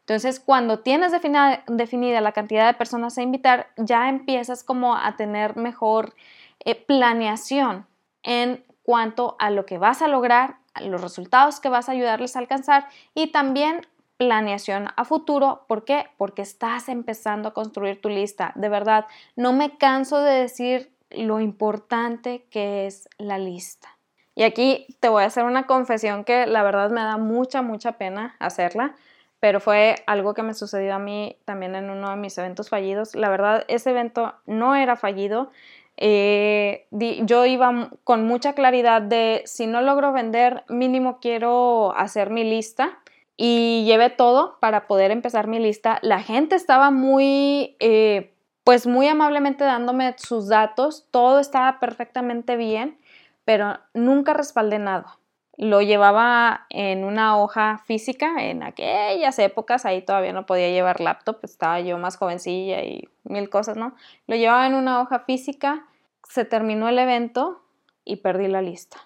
Entonces, 0.00 0.40
cuando 0.40 0.80
tienes 0.80 1.12
definida, 1.12 1.62
definida 1.68 2.20
la 2.20 2.32
cantidad 2.32 2.66
de 2.66 2.74
personas 2.74 3.16
a 3.16 3.22
invitar, 3.22 3.68
ya 3.76 4.08
empiezas 4.08 4.64
como 4.64 4.96
a 4.96 5.16
tener 5.16 5.56
mejor 5.56 6.14
eh, 6.60 6.74
planeación 6.74 7.86
en 8.22 8.64
cuanto 8.82 9.36
a 9.38 9.50
lo 9.50 9.66
que 9.66 9.78
vas 9.78 10.02
a 10.02 10.08
lograr, 10.08 10.56
los 10.80 11.00
resultados 11.00 11.60
que 11.60 11.68
vas 11.68 11.88
a 11.88 11.92
ayudarles 11.92 12.36
a 12.36 12.40
alcanzar 12.40 12.88
y 13.14 13.28
también 13.28 13.86
planeación 14.16 14.88
a 14.96 15.04
futuro. 15.04 15.64
¿Por 15.68 15.84
qué? 15.84 16.06
Porque 16.16 16.42
estás 16.42 16.88
empezando 16.88 17.48
a 17.48 17.54
construir 17.54 18.00
tu 18.00 18.08
lista. 18.08 18.52
De 18.54 18.68
verdad, 18.68 19.06
no 19.36 19.52
me 19.52 19.76
canso 19.76 20.20
de 20.20 20.40
decir 20.40 20.92
lo 21.10 21.40
importante 21.40 22.46
que 22.50 22.86
es 22.86 23.08
la 23.18 23.38
lista. 23.38 23.88
Y 24.34 24.42
aquí 24.42 24.86
te 25.00 25.08
voy 25.08 25.22
a 25.22 25.26
hacer 25.26 25.44
una 25.44 25.66
confesión 25.66 26.24
que 26.24 26.46
la 26.46 26.62
verdad 26.62 26.90
me 26.90 27.02
da 27.02 27.16
mucha, 27.18 27.62
mucha 27.62 27.92
pena 27.92 28.34
hacerla, 28.40 28.96
pero 29.38 29.60
fue 29.60 29.94
algo 30.06 30.34
que 30.34 30.42
me 30.42 30.54
sucedió 30.54 30.94
a 30.94 30.98
mí 30.98 31.38
también 31.44 31.76
en 31.76 31.90
uno 31.90 32.10
de 32.10 32.16
mis 32.16 32.36
eventos 32.38 32.68
fallidos. 32.68 33.14
La 33.14 33.28
verdad, 33.28 33.64
ese 33.68 33.90
evento 33.90 34.34
no 34.46 34.74
era 34.74 34.96
fallido. 34.96 35.50
Eh, 35.96 36.86
yo 36.90 37.46
iba 37.46 37.90
con 38.04 38.26
mucha 38.26 38.54
claridad 38.54 39.02
de 39.02 39.42
si 39.46 39.66
no 39.66 39.80
logro 39.80 40.12
vender, 40.12 40.64
mínimo 40.68 41.18
quiero 41.20 41.96
hacer 41.96 42.30
mi 42.30 42.44
lista 42.44 42.98
y 43.36 43.84
llevé 43.84 44.10
todo 44.10 44.58
para 44.60 44.86
poder 44.86 45.10
empezar 45.10 45.46
mi 45.46 45.58
lista. 45.58 45.98
La 46.02 46.20
gente 46.20 46.56
estaba 46.56 46.90
muy, 46.90 47.76
eh, 47.80 48.34
pues 48.64 48.86
muy 48.86 49.06
amablemente 49.08 49.64
dándome 49.64 50.14
sus 50.18 50.48
datos, 50.48 51.06
todo 51.10 51.38
estaba 51.40 51.80
perfectamente 51.80 52.56
bien, 52.56 52.98
pero 53.44 53.78
nunca 53.92 54.34
respaldé 54.34 54.78
nada. 54.78 55.18
Lo 55.56 55.82
llevaba 55.82 56.66
en 56.70 57.04
una 57.04 57.38
hoja 57.38 57.78
física, 57.84 58.44
en 58.44 58.62
aquellas 58.62 59.38
épocas, 59.38 59.86
ahí 59.86 60.02
todavía 60.02 60.32
no 60.32 60.46
podía 60.46 60.68
llevar 60.70 61.00
laptop, 61.00 61.38
estaba 61.42 61.80
yo 61.80 61.96
más 61.98 62.16
jovencilla 62.16 62.82
y 62.82 63.08
mil 63.22 63.48
cosas, 63.48 63.76
¿no? 63.76 63.94
Lo 64.26 64.34
llevaba 64.34 64.66
en 64.66 64.74
una 64.74 65.00
hoja 65.00 65.20
física, 65.20 65.84
se 66.28 66.44
terminó 66.44 66.88
el 66.88 66.98
evento 66.98 67.62
y 68.04 68.16
perdí 68.16 68.48
la 68.48 68.62
lista. 68.62 68.98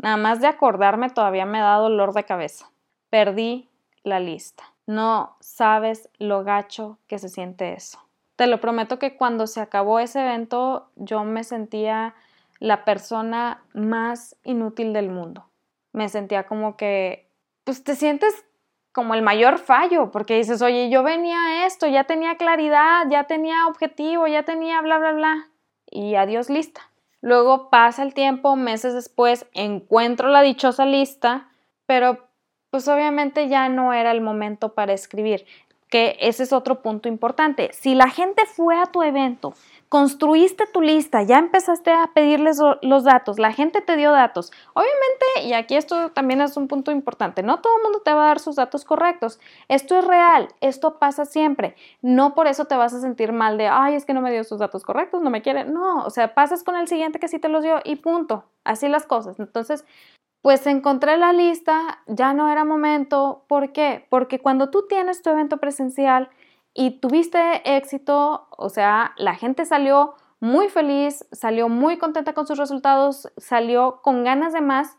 Nada 0.00 0.16
más 0.16 0.40
de 0.40 0.46
acordarme 0.46 1.10
todavía 1.10 1.46
me 1.46 1.58
da 1.58 1.74
dolor 1.74 2.12
de 2.12 2.24
cabeza. 2.24 2.70
Perdí 3.10 3.68
la 4.04 4.20
lista. 4.20 4.64
No 4.86 5.36
sabes 5.40 6.08
lo 6.18 6.44
gacho 6.44 6.98
que 7.08 7.18
se 7.18 7.28
siente 7.28 7.72
eso. 7.72 7.98
Te 8.36 8.46
lo 8.46 8.60
prometo 8.60 9.00
que 9.00 9.16
cuando 9.16 9.48
se 9.48 9.60
acabó 9.60 9.98
ese 9.98 10.20
evento 10.20 10.90
yo 10.94 11.24
me 11.24 11.42
sentía 11.42 12.14
la 12.60 12.84
persona 12.84 13.64
más 13.74 14.36
inútil 14.44 14.92
del 14.92 15.10
mundo. 15.10 15.47
Me 15.92 16.08
sentía 16.08 16.46
como 16.46 16.76
que, 16.76 17.30
pues 17.64 17.84
te 17.84 17.94
sientes 17.94 18.44
como 18.92 19.14
el 19.14 19.22
mayor 19.22 19.58
fallo, 19.58 20.10
porque 20.10 20.36
dices, 20.36 20.60
oye, 20.62 20.90
yo 20.90 21.02
venía 21.02 21.40
a 21.44 21.66
esto, 21.66 21.86
ya 21.86 22.04
tenía 22.04 22.36
claridad, 22.36 23.04
ya 23.08 23.24
tenía 23.24 23.66
objetivo, 23.66 24.26
ya 24.26 24.42
tenía 24.42 24.80
bla, 24.80 24.98
bla, 24.98 25.12
bla, 25.12 25.48
y 25.90 26.16
adiós 26.16 26.50
lista. 26.50 26.80
Luego 27.20 27.70
pasa 27.70 28.02
el 28.02 28.14
tiempo, 28.14 28.56
meses 28.56 28.94
después, 28.94 29.46
encuentro 29.52 30.28
la 30.28 30.42
dichosa 30.42 30.86
lista, 30.86 31.48
pero 31.86 32.28
pues 32.70 32.86
obviamente 32.88 33.48
ya 33.48 33.68
no 33.68 33.92
era 33.92 34.10
el 34.10 34.20
momento 34.20 34.74
para 34.74 34.92
escribir, 34.92 35.46
que 35.88 36.16
ese 36.20 36.42
es 36.42 36.52
otro 36.52 36.82
punto 36.82 37.08
importante. 37.08 37.70
Si 37.72 37.94
la 37.94 38.10
gente 38.10 38.44
fue 38.46 38.78
a 38.78 38.86
tu 38.86 39.02
evento, 39.02 39.54
construiste 39.88 40.66
tu 40.66 40.82
lista, 40.82 41.22
ya 41.22 41.38
empezaste 41.38 41.90
a 41.90 42.10
pedirles 42.14 42.58
los 42.82 43.04
datos, 43.04 43.38
la 43.38 43.52
gente 43.52 43.80
te 43.80 43.96
dio 43.96 44.12
datos. 44.12 44.52
Obviamente, 44.74 45.48
y 45.48 45.54
aquí 45.54 45.76
esto 45.76 46.10
también 46.10 46.40
es 46.42 46.56
un 46.56 46.68
punto 46.68 46.90
importante, 46.90 47.42
no 47.42 47.60
todo 47.60 47.76
el 47.78 47.82
mundo 47.82 48.00
te 48.04 48.12
va 48.12 48.24
a 48.24 48.28
dar 48.28 48.40
sus 48.40 48.56
datos 48.56 48.84
correctos. 48.84 49.40
Esto 49.68 49.98
es 49.98 50.04
real, 50.04 50.48
esto 50.60 50.98
pasa 50.98 51.24
siempre. 51.24 51.74
No 52.02 52.34
por 52.34 52.46
eso 52.46 52.66
te 52.66 52.76
vas 52.76 52.92
a 52.92 53.00
sentir 53.00 53.32
mal 53.32 53.56
de, 53.56 53.68
ay, 53.68 53.94
es 53.94 54.04
que 54.04 54.12
no 54.14 54.20
me 54.20 54.30
dio 54.30 54.44
sus 54.44 54.58
datos 54.58 54.84
correctos, 54.84 55.22
no 55.22 55.30
me 55.30 55.42
quiere. 55.42 55.64
No, 55.64 56.04
o 56.04 56.10
sea, 56.10 56.34
pasas 56.34 56.62
con 56.62 56.76
el 56.76 56.88
siguiente 56.88 57.18
que 57.18 57.28
sí 57.28 57.38
te 57.38 57.48
los 57.48 57.62
dio 57.62 57.80
y 57.84 57.96
punto. 57.96 58.44
Así 58.64 58.88
las 58.88 59.06
cosas. 59.06 59.40
Entonces, 59.40 59.86
pues 60.42 60.66
encontré 60.66 61.16
la 61.16 61.32
lista, 61.32 62.02
ya 62.06 62.32
no 62.32 62.48
era 62.50 62.64
momento. 62.64 63.44
¿Por 63.48 63.72
qué? 63.72 64.06
Porque 64.08 64.38
cuando 64.38 64.70
tú 64.70 64.86
tienes 64.88 65.22
tu 65.22 65.30
evento 65.30 65.58
presencial 65.58 66.30
y 66.74 67.00
tuviste 67.00 67.76
éxito, 67.76 68.48
o 68.56 68.68
sea, 68.68 69.12
la 69.16 69.34
gente 69.34 69.64
salió 69.64 70.14
muy 70.40 70.68
feliz, 70.68 71.26
salió 71.32 71.68
muy 71.68 71.98
contenta 71.98 72.32
con 72.32 72.46
sus 72.46 72.58
resultados, 72.58 73.32
salió 73.36 74.00
con 74.02 74.22
ganas 74.24 74.52
de 74.52 74.60
más, 74.60 74.96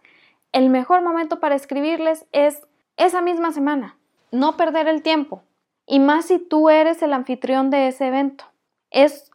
el 0.51 0.69
mejor 0.69 1.01
momento 1.01 1.39
para 1.39 1.55
escribirles 1.55 2.25
es 2.31 2.61
esa 2.97 3.21
misma 3.21 3.51
semana. 3.51 3.97
No 4.31 4.57
perder 4.57 4.87
el 4.87 5.01
tiempo. 5.01 5.43
Y 5.85 5.99
más 5.99 6.25
si 6.25 6.39
tú 6.39 6.69
eres 6.69 7.01
el 7.01 7.13
anfitrión 7.13 7.69
de 7.69 7.87
ese 7.87 8.07
evento. 8.07 8.45
Es 8.91 9.28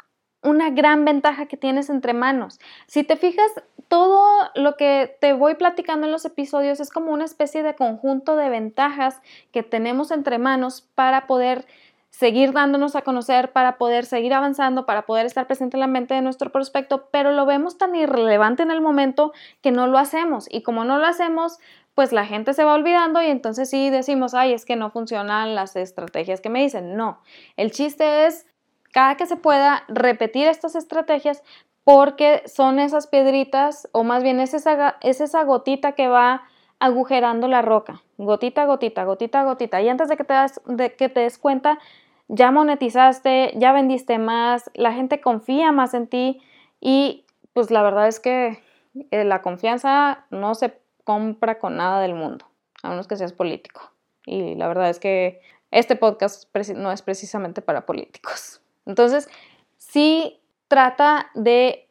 una 0.44 0.70
gran 0.70 1.04
ventaja 1.04 1.46
que 1.46 1.56
tienes 1.56 1.90
entre 1.90 2.12
manos. 2.12 2.60
Si 2.86 3.02
te 3.02 3.16
fijas, 3.16 3.50
todo 3.88 4.50
lo 4.54 4.76
que 4.76 5.16
te 5.20 5.32
voy 5.32 5.54
platicando 5.54 6.06
en 6.06 6.12
los 6.12 6.24
episodios 6.24 6.80
es 6.80 6.90
como 6.90 7.12
una 7.12 7.24
especie 7.24 7.62
de 7.62 7.74
conjunto 7.74 8.36
de 8.36 8.50
ventajas 8.50 9.20
que 9.52 9.62
tenemos 9.62 10.10
entre 10.10 10.38
manos 10.38 10.82
para 10.94 11.26
poder 11.26 11.66
seguir 12.10 12.52
dándonos 12.52 12.94
a 12.94 13.02
conocer, 13.02 13.50
para 13.50 13.76
poder 13.76 14.06
seguir 14.06 14.34
avanzando, 14.34 14.86
para 14.86 15.02
poder 15.02 15.26
estar 15.26 15.48
presente 15.48 15.76
en 15.76 15.80
la 15.80 15.88
mente 15.88 16.14
de 16.14 16.20
nuestro 16.20 16.52
prospecto, 16.52 17.08
pero 17.10 17.32
lo 17.32 17.44
vemos 17.44 17.76
tan 17.76 17.96
irrelevante 17.96 18.62
en 18.62 18.70
el 18.70 18.80
momento 18.80 19.32
que 19.62 19.72
no 19.72 19.88
lo 19.88 19.98
hacemos. 19.98 20.46
Y 20.48 20.62
como 20.62 20.84
no 20.84 20.98
lo 20.98 21.06
hacemos, 21.06 21.58
pues 21.94 22.12
la 22.12 22.24
gente 22.24 22.54
se 22.54 22.62
va 22.62 22.74
olvidando 22.74 23.20
y 23.20 23.26
entonces 23.26 23.68
sí 23.68 23.90
decimos, 23.90 24.34
ay, 24.34 24.52
es 24.52 24.64
que 24.64 24.76
no 24.76 24.90
funcionan 24.90 25.56
las 25.56 25.74
estrategias 25.74 26.40
que 26.40 26.50
me 26.50 26.62
dicen. 26.62 26.96
No, 26.96 27.20
el 27.56 27.72
chiste 27.72 28.26
es 28.26 28.46
cada 28.94 29.16
que 29.16 29.26
se 29.26 29.36
pueda 29.36 29.82
repetir 29.88 30.46
estas 30.46 30.76
estrategias 30.76 31.42
porque 31.82 32.44
son 32.46 32.78
esas 32.78 33.08
piedritas 33.08 33.88
o 33.90 34.04
más 34.04 34.22
bien 34.22 34.38
es 34.38 34.54
esa, 34.54 34.96
es 35.00 35.20
esa 35.20 35.42
gotita 35.42 35.92
que 35.92 36.06
va 36.06 36.44
agujerando 36.78 37.48
la 37.48 37.60
roca, 37.60 38.02
gotita, 38.18 38.66
gotita, 38.66 39.04
gotita, 39.04 39.42
gotita. 39.42 39.82
Y 39.82 39.88
antes 39.88 40.08
de 40.08 40.16
que 40.16 40.22
te, 40.22 40.34
das, 40.34 40.60
de 40.66 40.94
que 40.94 41.08
te 41.08 41.20
des 41.20 41.38
cuenta, 41.38 41.80
ya 42.28 42.52
monetizaste, 42.52 43.52
ya 43.56 43.72
vendiste 43.72 44.18
más, 44.18 44.70
la 44.74 44.92
gente 44.92 45.20
confía 45.20 45.72
más 45.72 45.92
en 45.92 46.06
ti 46.06 46.40
y 46.80 47.24
pues 47.52 47.72
la 47.72 47.82
verdad 47.82 48.06
es 48.06 48.20
que 48.20 48.62
eh, 49.10 49.24
la 49.24 49.42
confianza 49.42 50.24
no 50.30 50.54
se 50.54 50.78
compra 51.02 51.58
con 51.58 51.76
nada 51.76 52.00
del 52.00 52.14
mundo, 52.14 52.46
a 52.84 52.90
menos 52.90 53.08
que 53.08 53.16
seas 53.16 53.32
político. 53.32 53.90
Y 54.24 54.54
la 54.54 54.68
verdad 54.68 54.88
es 54.88 55.00
que 55.00 55.40
este 55.72 55.96
podcast 55.96 56.48
no 56.76 56.92
es 56.92 57.02
precisamente 57.02 57.60
para 57.60 57.86
políticos. 57.86 58.60
Entonces, 58.86 59.28
sí 59.76 60.40
trata 60.68 61.30
de 61.34 61.88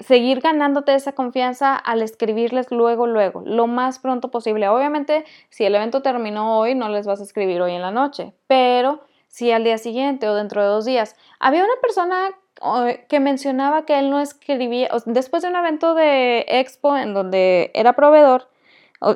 seguir 0.00 0.40
ganándote 0.40 0.94
esa 0.94 1.12
confianza 1.12 1.74
al 1.76 2.00
escribirles 2.02 2.70
luego, 2.70 3.06
luego, 3.06 3.42
lo 3.44 3.66
más 3.66 3.98
pronto 3.98 4.30
posible. 4.30 4.68
Obviamente, 4.68 5.24
si 5.50 5.64
el 5.64 5.74
evento 5.74 6.02
terminó 6.02 6.58
hoy, 6.58 6.74
no 6.74 6.88
les 6.88 7.06
vas 7.06 7.20
a 7.20 7.24
escribir 7.24 7.60
hoy 7.60 7.72
en 7.72 7.82
la 7.82 7.90
noche, 7.90 8.32
pero 8.46 9.02
si 9.28 9.50
al 9.50 9.64
día 9.64 9.76
siguiente 9.76 10.28
o 10.28 10.34
dentro 10.34 10.62
de 10.62 10.68
dos 10.68 10.84
días. 10.84 11.16
Había 11.40 11.64
una 11.64 11.74
persona 11.82 12.30
que 13.08 13.20
mencionaba 13.20 13.84
que 13.84 13.98
él 13.98 14.08
no 14.08 14.20
escribía, 14.20 14.88
después 15.04 15.42
de 15.42 15.50
un 15.50 15.56
evento 15.56 15.94
de 15.94 16.46
expo 16.48 16.96
en 16.96 17.12
donde 17.12 17.70
era 17.74 17.92
proveedor, 17.92 18.48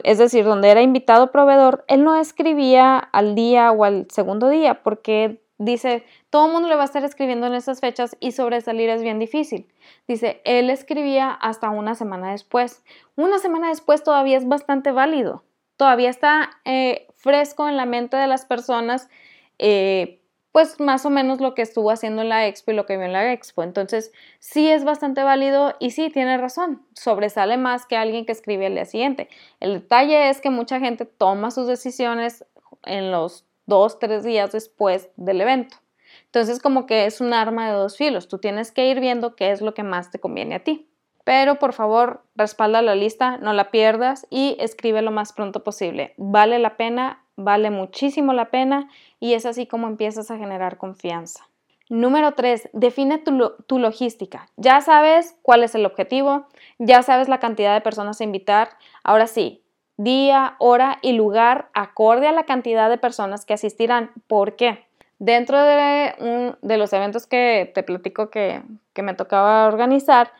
es 0.04 0.18
decir, 0.18 0.44
donde 0.44 0.68
era 0.68 0.82
invitado 0.82 1.30
proveedor, 1.30 1.84
él 1.88 2.04
no 2.04 2.16
escribía 2.16 2.98
al 2.98 3.34
día 3.34 3.72
o 3.72 3.84
al 3.84 4.06
segundo 4.10 4.50
día 4.50 4.82
porque 4.82 5.40
dice, 5.60 6.04
todo 6.30 6.46
el 6.46 6.52
mundo 6.52 6.68
le 6.68 6.74
va 6.74 6.82
a 6.82 6.86
estar 6.86 7.04
escribiendo 7.04 7.46
en 7.46 7.54
esas 7.54 7.80
fechas 7.80 8.16
y 8.18 8.32
sobresalir 8.32 8.88
es 8.88 9.02
bien 9.02 9.18
difícil. 9.18 9.68
Dice, 10.08 10.40
él 10.44 10.70
escribía 10.70 11.30
hasta 11.30 11.68
una 11.68 11.94
semana 11.94 12.32
después. 12.32 12.82
Una 13.14 13.38
semana 13.38 13.68
después 13.68 14.02
todavía 14.02 14.38
es 14.38 14.48
bastante 14.48 14.90
válido. 14.90 15.44
Todavía 15.76 16.08
está 16.08 16.50
eh, 16.64 17.08
fresco 17.14 17.68
en 17.68 17.76
la 17.76 17.84
mente 17.84 18.16
de 18.16 18.26
las 18.26 18.46
personas, 18.46 19.10
eh, 19.58 20.22
pues 20.50 20.80
más 20.80 21.04
o 21.04 21.10
menos 21.10 21.40
lo 21.40 21.54
que 21.54 21.62
estuvo 21.62 21.90
haciendo 21.90 22.22
en 22.22 22.30
la 22.30 22.46
expo 22.46 22.70
y 22.70 22.74
lo 22.74 22.86
que 22.86 22.96
vio 22.96 23.04
en 23.04 23.12
la 23.12 23.30
expo. 23.30 23.62
Entonces, 23.62 24.12
sí 24.38 24.70
es 24.70 24.84
bastante 24.84 25.22
válido 25.22 25.76
y 25.78 25.90
sí, 25.90 26.08
tiene 26.08 26.38
razón. 26.38 26.82
Sobresale 26.94 27.58
más 27.58 27.84
que 27.84 27.98
alguien 27.98 28.24
que 28.24 28.32
escribe 28.32 28.66
al 28.66 28.74
día 28.74 28.86
siguiente. 28.86 29.28
El 29.60 29.74
detalle 29.74 30.30
es 30.30 30.40
que 30.40 30.48
mucha 30.48 30.80
gente 30.80 31.04
toma 31.04 31.50
sus 31.50 31.66
decisiones 31.66 32.46
en 32.84 33.12
los 33.12 33.44
dos, 33.70 33.98
tres 33.98 34.22
días 34.22 34.52
después 34.52 35.08
del 35.16 35.40
evento. 35.40 35.78
Entonces 36.26 36.60
como 36.60 36.84
que 36.84 37.06
es 37.06 37.22
un 37.22 37.32
arma 37.32 37.68
de 37.68 37.72
dos 37.72 37.96
filos. 37.96 38.28
Tú 38.28 38.36
tienes 38.36 38.70
que 38.70 38.90
ir 38.90 39.00
viendo 39.00 39.34
qué 39.34 39.50
es 39.50 39.62
lo 39.62 39.72
que 39.72 39.82
más 39.82 40.10
te 40.10 40.20
conviene 40.20 40.56
a 40.56 40.64
ti. 40.64 40.90
Pero 41.24 41.58
por 41.58 41.72
favor, 41.72 42.22
respalda 42.34 42.82
la 42.82 42.94
lista, 42.94 43.38
no 43.38 43.52
la 43.52 43.70
pierdas 43.70 44.26
y 44.30 44.56
escribe 44.58 45.00
lo 45.00 45.10
más 45.10 45.32
pronto 45.32 45.62
posible. 45.62 46.14
Vale 46.16 46.58
la 46.58 46.76
pena, 46.76 47.24
vale 47.36 47.70
muchísimo 47.70 48.32
la 48.32 48.50
pena 48.50 48.90
y 49.18 49.34
es 49.34 49.46
así 49.46 49.66
como 49.66 49.86
empiezas 49.86 50.30
a 50.30 50.38
generar 50.38 50.76
confianza. 50.76 51.46
Número 51.88 52.34
3. 52.34 52.70
Define 52.72 53.18
tu, 53.18 53.52
tu, 53.66 53.78
logística. 53.80 54.48
Ya 54.56 54.80
sabes 54.80 55.36
cuál 55.42 55.64
es 55.64 55.74
el 55.74 55.84
objetivo, 55.84 56.46
ya 56.78 57.02
sabes 57.02 57.28
la 57.28 57.40
cantidad 57.40 57.74
de 57.74 57.80
personas 57.80 58.20
a 58.20 58.24
invitar. 58.24 58.70
Ahora 59.02 59.26
sí, 59.26 59.64
día, 60.02 60.56
hora 60.58 60.98
y 61.02 61.12
lugar 61.12 61.68
acorde 61.74 62.26
a 62.26 62.32
la 62.32 62.44
cantidad 62.44 62.88
de 62.88 62.98
personas 62.98 63.44
que 63.44 63.54
asistirán. 63.54 64.10
¿Por 64.26 64.56
qué? 64.56 64.86
Dentro 65.18 65.62
de, 65.62 66.56
los 66.62 66.92
eventos 66.92 67.26
que 67.26 67.70
te 67.74 67.82
platico 67.82 68.30
que, 68.30 68.62
que 68.94 69.02
me 69.02 69.14
tocaba 69.14 69.66
organizar, 69.66 70.32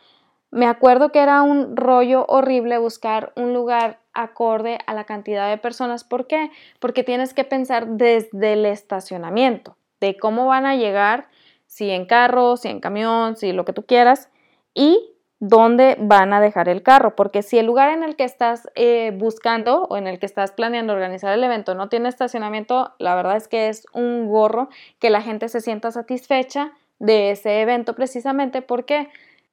me 0.49 0.65
acuerdo 0.65 1.11
que 1.11 1.19
era 1.19 1.43
un 1.43 1.77
rollo 1.77 2.25
horrible 2.27 2.77
buscar 2.79 3.31
un 3.35 3.53
lugar 3.53 3.99
acorde 4.13 4.79
a 4.87 4.93
la 4.93 5.05
cantidad 5.05 5.49
de 5.49 5.57
personas. 5.57 6.03
¿Por 6.03 6.27
qué? 6.27 6.49
Porque 6.79 7.03
tienes 7.03 7.33
que 7.33 7.43
pensar 7.43 7.87
desde 7.87 8.53
el 8.53 8.65
estacionamiento, 8.65 9.77
de 9.99 10.17
cómo 10.17 10.47
van 10.47 10.65
a 10.65 10.75
llegar, 10.75 11.29
si 11.67 11.91
en 11.91 12.05
carro, 12.05 12.57
si 12.57 12.67
en 12.67 12.79
camión, 12.79 13.37
si 13.37 13.53
lo 13.53 13.63
que 13.63 13.73
tú 13.73 13.85
quieras, 13.85 14.29
y 14.73 15.11
dónde 15.41 15.97
van 15.99 16.33
a 16.33 16.39
dejar 16.39 16.69
el 16.69 16.83
carro, 16.83 17.15
porque 17.15 17.41
si 17.41 17.57
el 17.57 17.65
lugar 17.65 17.89
en 17.89 18.03
el 18.03 18.15
que 18.15 18.23
estás 18.23 18.69
eh, 18.75 19.11
buscando 19.15 19.87
o 19.89 19.97
en 19.97 20.05
el 20.05 20.19
que 20.19 20.27
estás 20.27 20.51
planeando 20.51 20.93
organizar 20.93 21.33
el 21.33 21.43
evento 21.43 21.73
no 21.73 21.89
tiene 21.89 22.09
estacionamiento, 22.09 22.93
la 22.99 23.15
verdad 23.15 23.37
es 23.37 23.47
que 23.47 23.67
es 23.67 23.87
un 23.91 24.27
gorro 24.27 24.69
que 24.99 25.09
la 25.09 25.21
gente 25.21 25.49
se 25.49 25.59
sienta 25.59 25.91
satisfecha 25.91 26.73
de 26.99 27.31
ese 27.31 27.61
evento 27.61 27.95
precisamente. 27.95 28.61
Porque 28.61 29.09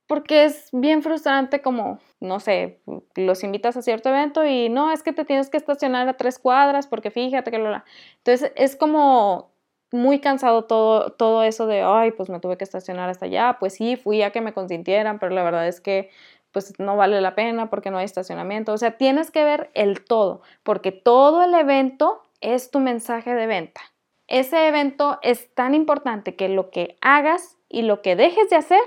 porque 0.06 0.44
es 0.44 0.70
bien 0.72 1.02
frustrante 1.02 1.60
como, 1.60 1.98
no 2.20 2.40
sé, 2.40 2.80
los 3.14 3.44
invitas 3.44 3.76
a 3.76 3.82
cierto 3.82 4.08
evento 4.08 4.44
y 4.44 4.70
no, 4.70 4.90
es 4.90 5.02
que 5.02 5.12
te 5.12 5.26
tienes 5.26 5.50
que 5.50 5.58
estacionar 5.58 6.08
a 6.08 6.16
tres 6.16 6.38
cuadras 6.38 6.86
porque 6.86 7.10
fíjate 7.10 7.50
que 7.50 7.58
lo... 7.58 7.82
Entonces 8.18 8.52
es 8.56 8.74
como 8.74 9.52
muy 9.90 10.20
cansado 10.20 10.64
todo, 10.64 11.12
todo 11.12 11.42
eso 11.42 11.66
de, 11.66 11.82
ay, 11.82 12.12
pues 12.12 12.28
me 12.28 12.40
tuve 12.40 12.56
que 12.56 12.64
estacionar 12.64 13.08
hasta 13.08 13.26
allá, 13.26 13.56
pues 13.58 13.74
sí, 13.74 13.96
fui 13.96 14.22
a 14.22 14.30
que 14.30 14.40
me 14.40 14.52
consintieran, 14.52 15.18
pero 15.18 15.34
la 15.34 15.42
verdad 15.42 15.66
es 15.66 15.80
que 15.80 16.10
pues 16.52 16.78
no 16.78 16.96
vale 16.96 17.20
la 17.20 17.34
pena 17.34 17.68
porque 17.68 17.90
no 17.90 17.98
hay 17.98 18.04
estacionamiento. 18.04 18.72
O 18.72 18.78
sea, 18.78 18.96
tienes 18.96 19.30
que 19.30 19.44
ver 19.44 19.70
el 19.74 20.04
todo, 20.04 20.42
porque 20.62 20.92
todo 20.92 21.42
el 21.42 21.54
evento 21.54 22.22
es 22.40 22.70
tu 22.70 22.80
mensaje 22.80 23.34
de 23.34 23.46
venta. 23.46 23.80
Ese 24.28 24.68
evento 24.68 25.18
es 25.22 25.54
tan 25.54 25.74
importante 25.74 26.36
que 26.36 26.48
lo 26.48 26.70
que 26.70 26.96
hagas 27.00 27.56
y 27.68 27.82
lo 27.82 28.02
que 28.02 28.16
dejes 28.16 28.50
de 28.50 28.56
hacer 28.56 28.80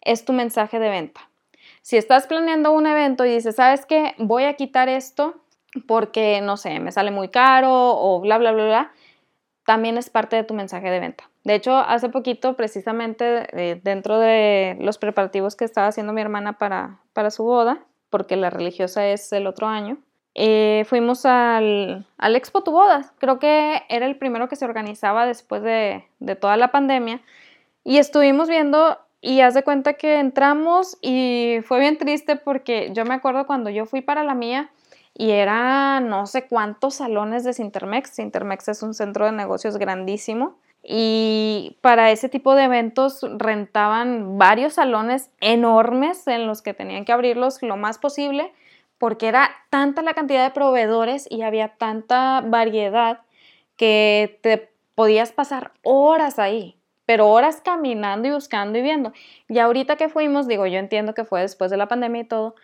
es 0.00 0.24
tu 0.24 0.32
mensaje 0.32 0.78
de 0.78 0.88
venta. 0.88 1.28
Si 1.82 1.96
estás 1.96 2.26
planeando 2.26 2.72
un 2.72 2.86
evento 2.86 3.24
y 3.24 3.30
dices, 3.30 3.56
¿sabes 3.56 3.86
qué? 3.86 4.14
Voy 4.18 4.44
a 4.44 4.54
quitar 4.54 4.88
esto 4.88 5.34
porque, 5.86 6.40
no 6.40 6.56
sé, 6.56 6.80
me 6.80 6.92
sale 6.92 7.10
muy 7.10 7.28
caro 7.28 7.70
o 7.70 8.20
bla, 8.20 8.38
bla, 8.38 8.52
bla, 8.52 8.64
bla 8.64 8.92
también 9.68 9.98
es 9.98 10.08
parte 10.08 10.34
de 10.34 10.44
tu 10.44 10.54
mensaje 10.54 10.88
de 10.88 10.98
venta. 10.98 11.28
De 11.44 11.54
hecho, 11.54 11.76
hace 11.76 12.08
poquito, 12.08 12.56
precisamente 12.56 13.46
eh, 13.52 13.78
dentro 13.84 14.18
de 14.18 14.78
los 14.80 14.96
preparativos 14.96 15.56
que 15.56 15.66
estaba 15.66 15.88
haciendo 15.88 16.14
mi 16.14 16.22
hermana 16.22 16.54
para, 16.54 17.00
para 17.12 17.30
su 17.30 17.44
boda, 17.44 17.84
porque 18.08 18.36
la 18.36 18.48
religiosa 18.48 19.06
es 19.06 19.30
el 19.30 19.46
otro 19.46 19.66
año, 19.66 19.98
eh, 20.34 20.86
fuimos 20.88 21.26
al, 21.26 22.06
al, 22.16 22.36
Expo 22.36 22.62
Tu 22.62 22.70
Boda. 22.70 23.12
Creo 23.18 23.38
que 23.38 23.82
era 23.90 24.06
el 24.06 24.16
primero 24.16 24.48
que 24.48 24.56
se 24.56 24.64
organizaba 24.64 25.26
después 25.26 25.62
de, 25.62 26.02
de 26.18 26.34
toda 26.34 26.56
la 26.56 26.72
pandemia. 26.72 27.20
Y 27.84 27.98
estuvimos 27.98 28.48
viendo 28.48 28.96
y 29.20 29.42
haz 29.42 29.52
de 29.52 29.64
cuenta 29.64 29.94
que 29.94 30.18
entramos 30.18 30.96
y 31.02 31.58
fue 31.62 31.78
bien 31.78 31.98
triste 31.98 32.36
porque 32.36 32.90
yo 32.94 33.04
me 33.04 33.12
acuerdo 33.12 33.46
cuando 33.46 33.68
yo 33.68 33.84
fui 33.84 34.00
para 34.00 34.24
la 34.24 34.32
mía, 34.32 34.70
y 35.18 35.32
era 35.32 35.98
no 35.98 36.26
sé 36.26 36.46
cuántos 36.46 36.94
salones 36.94 37.42
de 37.42 37.52
Sintermex. 37.52 38.10
Sintermex 38.10 38.68
es 38.68 38.82
un 38.84 38.94
centro 38.94 39.26
de 39.26 39.32
negocios 39.32 39.76
grandísimo 39.76 40.56
y 40.82 41.76
para 41.80 42.12
ese 42.12 42.28
tipo 42.28 42.54
de 42.54 42.64
eventos 42.64 43.26
rentaban 43.36 44.38
varios 44.38 44.74
salones 44.74 45.30
enormes 45.40 46.26
en 46.28 46.46
los 46.46 46.62
que 46.62 46.72
tenían 46.72 47.04
que 47.04 47.10
abrirlos 47.10 47.60
lo 47.62 47.76
más 47.76 47.98
posible 47.98 48.52
porque 48.96 49.26
era 49.26 49.50
tanta 49.70 50.02
la 50.02 50.14
cantidad 50.14 50.44
de 50.44 50.54
proveedores 50.54 51.26
y 51.28 51.42
había 51.42 51.74
tanta 51.76 52.40
variedad 52.46 53.22
que 53.76 54.38
te 54.40 54.70
podías 54.94 55.32
pasar 55.32 55.72
horas 55.82 56.38
ahí, 56.38 56.76
pero 57.06 57.28
horas 57.28 57.60
caminando 57.60 58.28
y 58.28 58.32
buscando 58.32 58.78
y 58.78 58.82
viendo. 58.82 59.12
Y 59.48 59.58
ahorita 59.58 59.96
que 59.96 60.08
fuimos, 60.08 60.46
digo, 60.46 60.66
yo 60.66 60.78
entiendo 60.78 61.14
que 61.14 61.24
fue 61.24 61.40
después 61.40 61.72
de 61.72 61.76
la 61.76 61.88
pandemia 61.88 62.22
y 62.22 62.24
todo, 62.24 62.54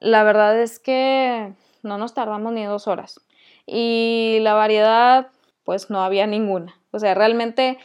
la 0.00 0.24
verdad 0.24 0.60
es 0.60 0.78
que 0.78 1.52
no 1.82 1.98
nos 1.98 2.14
tardamos 2.14 2.52
ni 2.52 2.64
dos 2.64 2.86
horas. 2.86 3.20
Y 3.66 4.38
la 4.42 4.54
variedad, 4.54 5.28
pues 5.64 5.90
no 5.90 6.02
había 6.02 6.26
ninguna. 6.26 6.74
O 6.90 6.98
sea, 6.98 7.14
realmente 7.14 7.78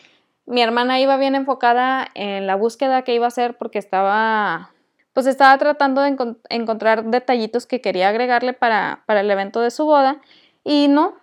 mi 0.46 0.62
hermana 0.62 1.00
iba 1.00 1.18
bien 1.18 1.36
enfocada 1.36 2.08
en 2.14 2.48
la 2.48 2.56
búsqueda 2.56 3.04
que 3.04 3.16
iba 3.16 3.26
a 3.26 3.30
hacer 3.30 3.58
porque 3.58 3.80
estaba, 3.80 4.72
pues 5.14 5.26
estaba 5.28 5.58
tratando 5.58 6.02
de 6.02 6.16
encontrar 6.50 7.06
detallitos 7.06 7.66
que 7.66 7.82
quería 7.82 8.10
agregarle 8.10 8.54
para, 8.54 9.04
para 9.06 9.22
el 9.22 9.32
evento 9.32 9.62
de 9.62 9.72
su 9.72 9.86
boda. 9.86 10.22
Y 10.64 10.88
no, 10.88 11.16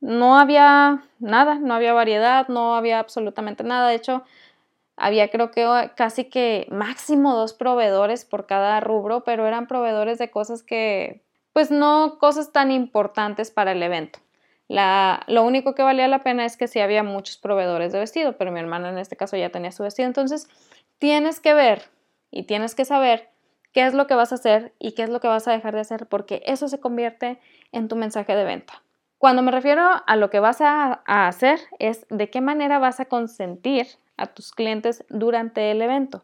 no 0.00 0.38
había 0.38 1.04
nada, 1.18 1.56
no 1.56 1.74
había 1.74 1.92
variedad, 1.92 2.48
no 2.48 2.74
había 2.74 2.98
absolutamente 2.98 3.64
nada. 3.64 3.88
De 3.88 3.94
hecho, 3.96 4.24
Había 4.98 5.28
creo 5.30 5.52
que 5.52 5.64
casi 5.94 6.24
que 6.24 6.66
máximo 6.70 7.36
dos 7.36 7.54
proveedores 7.54 8.24
por 8.24 8.46
cada 8.46 8.80
rubro, 8.80 9.22
pero 9.22 9.46
eran 9.46 9.68
proveedores 9.68 10.18
de 10.18 10.30
cosas 10.30 10.64
que, 10.64 11.22
pues 11.58 11.72
no 11.72 12.18
cosas 12.20 12.52
tan 12.52 12.70
importantes 12.70 13.50
para 13.50 13.72
el 13.72 13.82
evento. 13.82 14.20
La, 14.68 15.24
lo 15.26 15.42
único 15.42 15.74
que 15.74 15.82
valía 15.82 16.06
la 16.06 16.22
pena 16.22 16.44
es 16.44 16.56
que 16.56 16.68
sí 16.68 16.78
había 16.78 17.02
muchos 17.02 17.36
proveedores 17.36 17.90
de 17.90 17.98
vestido, 17.98 18.38
pero 18.38 18.52
mi 18.52 18.60
hermana 18.60 18.90
en 18.90 18.98
este 18.98 19.16
caso 19.16 19.36
ya 19.36 19.50
tenía 19.50 19.72
su 19.72 19.82
vestido. 19.82 20.06
Entonces, 20.06 20.48
tienes 21.00 21.40
que 21.40 21.54
ver 21.54 21.82
y 22.30 22.44
tienes 22.44 22.76
que 22.76 22.84
saber 22.84 23.30
qué 23.72 23.84
es 23.84 23.92
lo 23.92 24.06
que 24.06 24.14
vas 24.14 24.30
a 24.30 24.36
hacer 24.36 24.72
y 24.78 24.92
qué 24.92 25.02
es 25.02 25.10
lo 25.10 25.18
que 25.18 25.26
vas 25.26 25.48
a 25.48 25.50
dejar 25.50 25.74
de 25.74 25.80
hacer, 25.80 26.06
porque 26.06 26.44
eso 26.46 26.68
se 26.68 26.78
convierte 26.78 27.40
en 27.72 27.88
tu 27.88 27.96
mensaje 27.96 28.36
de 28.36 28.44
venta. 28.44 28.84
Cuando 29.18 29.42
me 29.42 29.50
refiero 29.50 29.82
a 30.06 30.14
lo 30.14 30.30
que 30.30 30.38
vas 30.38 30.60
a, 30.60 31.02
hacer 31.06 31.58
es 31.80 32.06
de 32.08 32.30
qué 32.30 32.40
manera 32.40 32.78
vas 32.78 33.00
a 33.00 33.06
consentir 33.06 33.88
a 34.16 34.28
tus 34.28 34.52
clientes 34.52 35.04
durante 35.08 35.72
el 35.72 35.82
evento. 35.82 36.22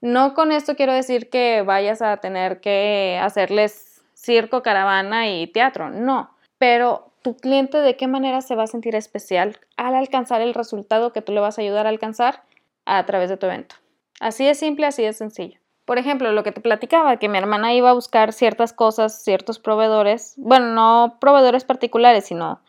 No 0.00 0.34
con 0.34 0.50
esto 0.50 0.74
quiero 0.74 0.92
decir 0.92 1.30
que 1.30 1.62
vayas 1.62 2.02
a 2.02 2.16
tener 2.16 2.60
que 2.60 3.20
hacerles 3.22 3.91
circo, 4.22 4.62
caravana 4.62 5.28
y 5.28 5.46
teatro, 5.48 5.90
no, 5.90 6.30
pero 6.58 7.12
tu 7.22 7.36
cliente 7.36 7.78
de 7.78 7.96
qué 7.96 8.06
manera 8.06 8.40
se 8.40 8.54
va 8.54 8.64
a 8.64 8.68
sentir 8.68 8.94
especial 8.94 9.58
al 9.76 9.94
alcanzar 9.94 10.40
el 10.40 10.54
resultado 10.54 11.12
que 11.12 11.22
tú 11.22 11.32
le 11.32 11.40
vas 11.40 11.58
a 11.58 11.62
ayudar 11.62 11.86
a 11.86 11.90
alcanzar 11.90 12.42
a 12.84 13.04
través 13.04 13.30
de 13.30 13.36
tu 13.36 13.46
evento. 13.46 13.76
Así 14.20 14.44
de 14.44 14.54
simple, 14.54 14.86
así 14.86 15.02
de 15.02 15.12
sencillo. 15.12 15.58
Por 15.84 15.98
ejemplo, 15.98 16.30
lo 16.30 16.44
que 16.44 16.52
te 16.52 16.60
platicaba, 16.60 17.16
que 17.16 17.28
mi 17.28 17.38
hermana 17.38 17.74
iba 17.74 17.90
a 17.90 17.94
buscar 17.94 18.32
ciertas 18.32 18.72
cosas, 18.72 19.22
ciertos 19.22 19.58
proveedores, 19.58 20.34
bueno, 20.36 20.66
no 20.66 21.16
proveedores 21.20 21.64
particulares, 21.64 22.26
sino 22.26 22.60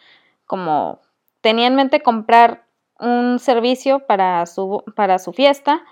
como 0.46 1.00
tenía 1.42 1.68
en 1.68 1.76
mente 1.76 2.02
comprar 2.02 2.66
un 3.00 3.38
servicio 3.38 4.00
para 4.08 4.46
su, 4.46 4.84
para 4.96 5.20
su 5.20 5.34
fiesta 5.34 5.84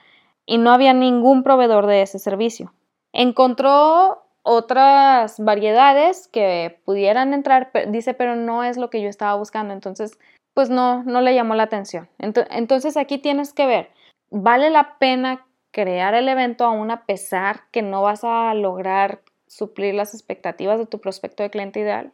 y 0.45 0.57
no 0.57 0.71
había 0.71 0.93
ningún 0.93 1.43
proveedor 1.43 1.85
de 1.85 2.01
ese 2.01 2.17
servicio. 2.17 2.73
Encontró 3.13 4.23
otras 4.43 5.39
variedades 5.39 6.27
que 6.27 6.79
pudieran 6.85 7.33
entrar, 7.33 7.71
dice, 7.89 8.13
pero 8.13 8.35
no 8.35 8.63
es 8.63 8.77
lo 8.77 8.89
que 8.89 9.01
yo 9.01 9.09
estaba 9.09 9.35
buscando, 9.35 9.73
entonces, 9.73 10.17
pues 10.53 10.69
no, 10.69 11.03
no 11.03 11.21
le 11.21 11.35
llamó 11.35 11.55
la 11.55 11.63
atención. 11.63 12.09
Entonces 12.17 12.97
aquí 12.97 13.17
tienes 13.17 13.53
que 13.53 13.65
ver, 13.65 13.91
¿vale 14.29 14.69
la 14.69 14.97
pena 14.97 15.45
crear 15.71 16.13
el 16.13 16.27
evento 16.27 16.65
aún 16.65 16.91
a 16.91 17.05
pesar 17.05 17.69
que 17.71 17.81
no 17.81 18.01
vas 18.01 18.23
a 18.23 18.53
lograr 18.53 19.21
suplir 19.47 19.93
las 19.93 20.13
expectativas 20.13 20.79
de 20.79 20.85
tu 20.85 20.99
prospecto 20.99 21.43
de 21.43 21.49
cliente 21.49 21.79
ideal? 21.79 22.11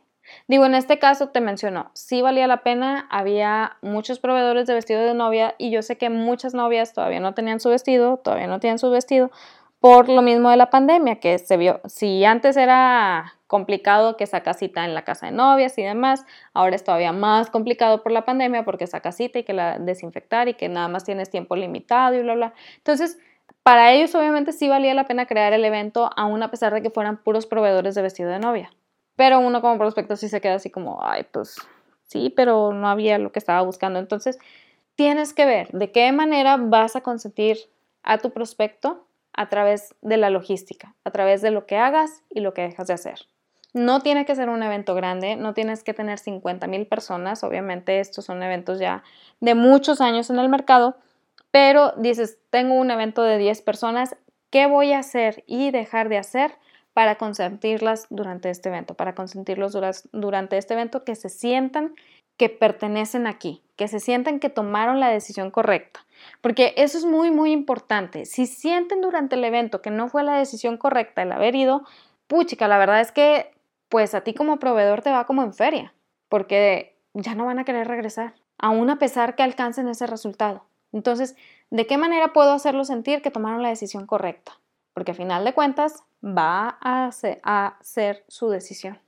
Digo, 0.47 0.65
en 0.65 0.75
este 0.75 0.99
caso 0.99 1.29
te 1.29 1.39
mencionó, 1.39 1.89
sí 1.93 2.21
valía 2.21 2.47
la 2.47 2.61
pena, 2.61 3.07
había 3.09 3.77
muchos 3.81 4.19
proveedores 4.19 4.67
de 4.67 4.73
vestido 4.73 5.01
de 5.01 5.13
novia 5.13 5.55
y 5.57 5.71
yo 5.71 5.81
sé 5.81 5.97
que 5.97 6.09
muchas 6.09 6.53
novias 6.53 6.93
todavía 6.93 7.21
no 7.21 7.33
tenían 7.33 7.61
su 7.61 7.69
vestido, 7.69 8.17
todavía 8.17 8.47
no 8.47 8.59
tienen 8.59 8.77
su 8.77 8.89
vestido 8.89 9.31
por 9.79 10.09
lo 10.09 10.21
mismo 10.21 10.49
de 10.49 10.57
la 10.57 10.69
pandemia, 10.69 11.19
que 11.19 11.37
se 11.37 11.57
vio, 11.57 11.81
si 11.85 12.25
antes 12.25 12.57
era 12.57 13.33
complicado 13.45 14.17
que 14.17 14.25
saca 14.25 14.53
cita 14.53 14.85
en 14.85 14.93
la 14.93 15.03
casa 15.03 15.27
de 15.27 15.31
novias 15.31 15.77
y 15.77 15.83
demás, 15.83 16.25
ahora 16.53 16.75
es 16.75 16.83
todavía 16.83 17.13
más 17.13 17.49
complicado 17.49 18.03
por 18.03 18.11
la 18.11 18.25
pandemia 18.25 18.65
porque 18.65 18.87
saca 18.87 19.11
cita 19.11 19.39
y 19.39 19.43
que 19.43 19.53
la 19.53 19.79
desinfectar 19.79 20.47
y 20.49 20.55
que 20.55 20.67
nada 20.67 20.87
más 20.87 21.03
tienes 21.03 21.29
tiempo 21.29 21.55
limitado 21.55 22.15
y 22.15 22.21
bla, 22.21 22.35
bla. 22.35 22.53
Entonces, 22.77 23.19
para 23.63 23.93
ellos 23.93 24.13
obviamente 24.15 24.51
sí 24.51 24.67
valía 24.67 24.93
la 24.93 25.05
pena 25.07 25.25
crear 25.25 25.53
el 25.53 25.63
evento, 25.63 26.09
aún 26.15 26.43
a 26.43 26.51
pesar 26.51 26.73
de 26.73 26.81
que 26.81 26.89
fueran 26.89 27.17
puros 27.17 27.45
proveedores 27.45 27.95
de 27.95 28.01
vestido 28.01 28.29
de 28.29 28.39
novia. 28.39 28.71
Pero 29.15 29.39
uno 29.39 29.61
como 29.61 29.77
prospecto 29.77 30.15
sí 30.15 30.29
se 30.29 30.41
queda 30.41 30.55
así 30.55 30.69
como, 30.69 30.99
ay, 31.01 31.25
pues 31.31 31.57
sí, 32.03 32.33
pero 32.35 32.73
no 32.73 32.87
había 32.87 33.17
lo 33.17 33.31
que 33.31 33.39
estaba 33.39 33.61
buscando. 33.61 33.99
Entonces, 33.99 34.37
tienes 34.95 35.33
que 35.33 35.45
ver 35.45 35.69
de 35.71 35.91
qué 35.91 36.11
manera 36.11 36.57
vas 36.57 36.95
a 36.95 37.01
consentir 37.01 37.57
a 38.03 38.17
tu 38.19 38.31
prospecto 38.31 39.06
a 39.37 39.47
través 39.47 39.95
de 40.01 40.17
la 40.17 40.29
logística, 40.29 40.95
a 41.05 41.11
través 41.11 41.41
de 41.41 41.51
lo 41.51 41.65
que 41.65 41.77
hagas 41.77 42.23
y 42.29 42.41
lo 42.41 42.53
que 42.53 42.63
dejas 42.63 42.87
de 42.87 42.95
hacer. 42.95 43.19
No 43.73 44.01
tiene 44.01 44.25
que 44.25 44.35
ser 44.35 44.49
un 44.49 44.63
evento 44.63 44.95
grande, 44.95 45.35
no 45.35 45.53
tienes 45.53 45.83
que 45.83 45.93
tener 45.93 46.17
50 46.17 46.67
mil 46.67 46.87
personas, 46.87 47.43
obviamente 47.43 47.99
estos 47.99 48.25
son 48.25 48.41
eventos 48.41 48.79
ya 48.79 49.03
de 49.39 49.53
muchos 49.53 50.01
años 50.01 50.29
en 50.31 50.39
el 50.39 50.49
mercado, 50.49 50.97
pero 51.51 51.93
dices, 51.97 52.39
tengo 52.49 52.73
un 52.73 52.89
evento 52.89 53.21
de 53.21 53.37
10 53.37 53.61
personas, 53.61 54.17
¿qué 54.49 54.65
voy 54.65 54.93
a 54.93 54.99
hacer 54.99 55.43
y 55.45 55.69
dejar 55.71 56.09
de 56.09 56.17
hacer 56.17 56.55
para 56.93 57.15
consentirlas 57.15 58.07
durante 58.09 58.49
este 58.49 58.69
evento? 58.69 58.95
Para 58.95 59.13
consentirlos 59.13 59.77
durante 60.11 60.57
este 60.57 60.73
evento 60.73 61.03
que 61.03 61.15
se 61.15 61.29
sientan 61.29 61.93
que 62.37 62.49
pertenecen 62.49 63.27
aquí, 63.27 63.61
que 63.75 63.87
se 63.87 63.99
sientan 63.99 64.39
que 64.39 64.49
tomaron 64.49 64.99
la 64.99 65.09
decisión 65.09 65.51
correcta. 65.51 66.06
Porque 66.41 66.73
eso 66.77 66.97
es 66.97 67.05
muy, 67.05 67.31
muy 67.31 67.51
importante. 67.51 68.25
Si 68.25 68.45
sienten 68.45 69.01
durante 69.01 69.35
el 69.35 69.43
evento 69.43 69.81
que 69.81 69.91
no 69.91 70.07
fue 70.09 70.23
la 70.23 70.37
decisión 70.37 70.77
correcta 70.77 71.21
el 71.21 71.31
haber 71.31 71.55
ido, 71.55 71.83
puchica, 72.27 72.67
la 72.67 72.77
verdad 72.77 73.01
es 73.01 73.11
que 73.11 73.51
pues 73.89 74.13
a 74.13 74.21
ti 74.21 74.33
como 74.33 74.59
proveedor 74.59 75.01
te 75.01 75.11
va 75.11 75.25
como 75.25 75.43
en 75.43 75.53
feria, 75.53 75.93
porque 76.29 76.97
ya 77.13 77.35
no 77.35 77.45
van 77.45 77.59
a 77.59 77.63
querer 77.63 77.87
regresar, 77.87 78.33
aún 78.57 78.89
a 78.89 78.99
pesar 78.99 79.35
que 79.35 79.43
alcancen 79.43 79.87
ese 79.87 80.07
resultado. 80.07 80.65
Entonces, 80.91 81.35
¿de 81.69 81.87
qué 81.87 81.97
manera 81.97 82.33
puedo 82.33 82.51
hacerlo 82.51 82.83
sentir 82.85 83.21
que 83.21 83.31
tomaron 83.31 83.63
la 83.63 83.69
decisión 83.69 84.05
correcta? 84.05 84.59
Porque 84.93 85.11
a 85.11 85.15
final 85.15 85.45
de 85.45 85.53
cuentas 85.53 86.03
va 86.23 86.77
a 86.81 87.11
ser, 87.81 88.25
su 88.27 88.49
decisión. 88.49 88.99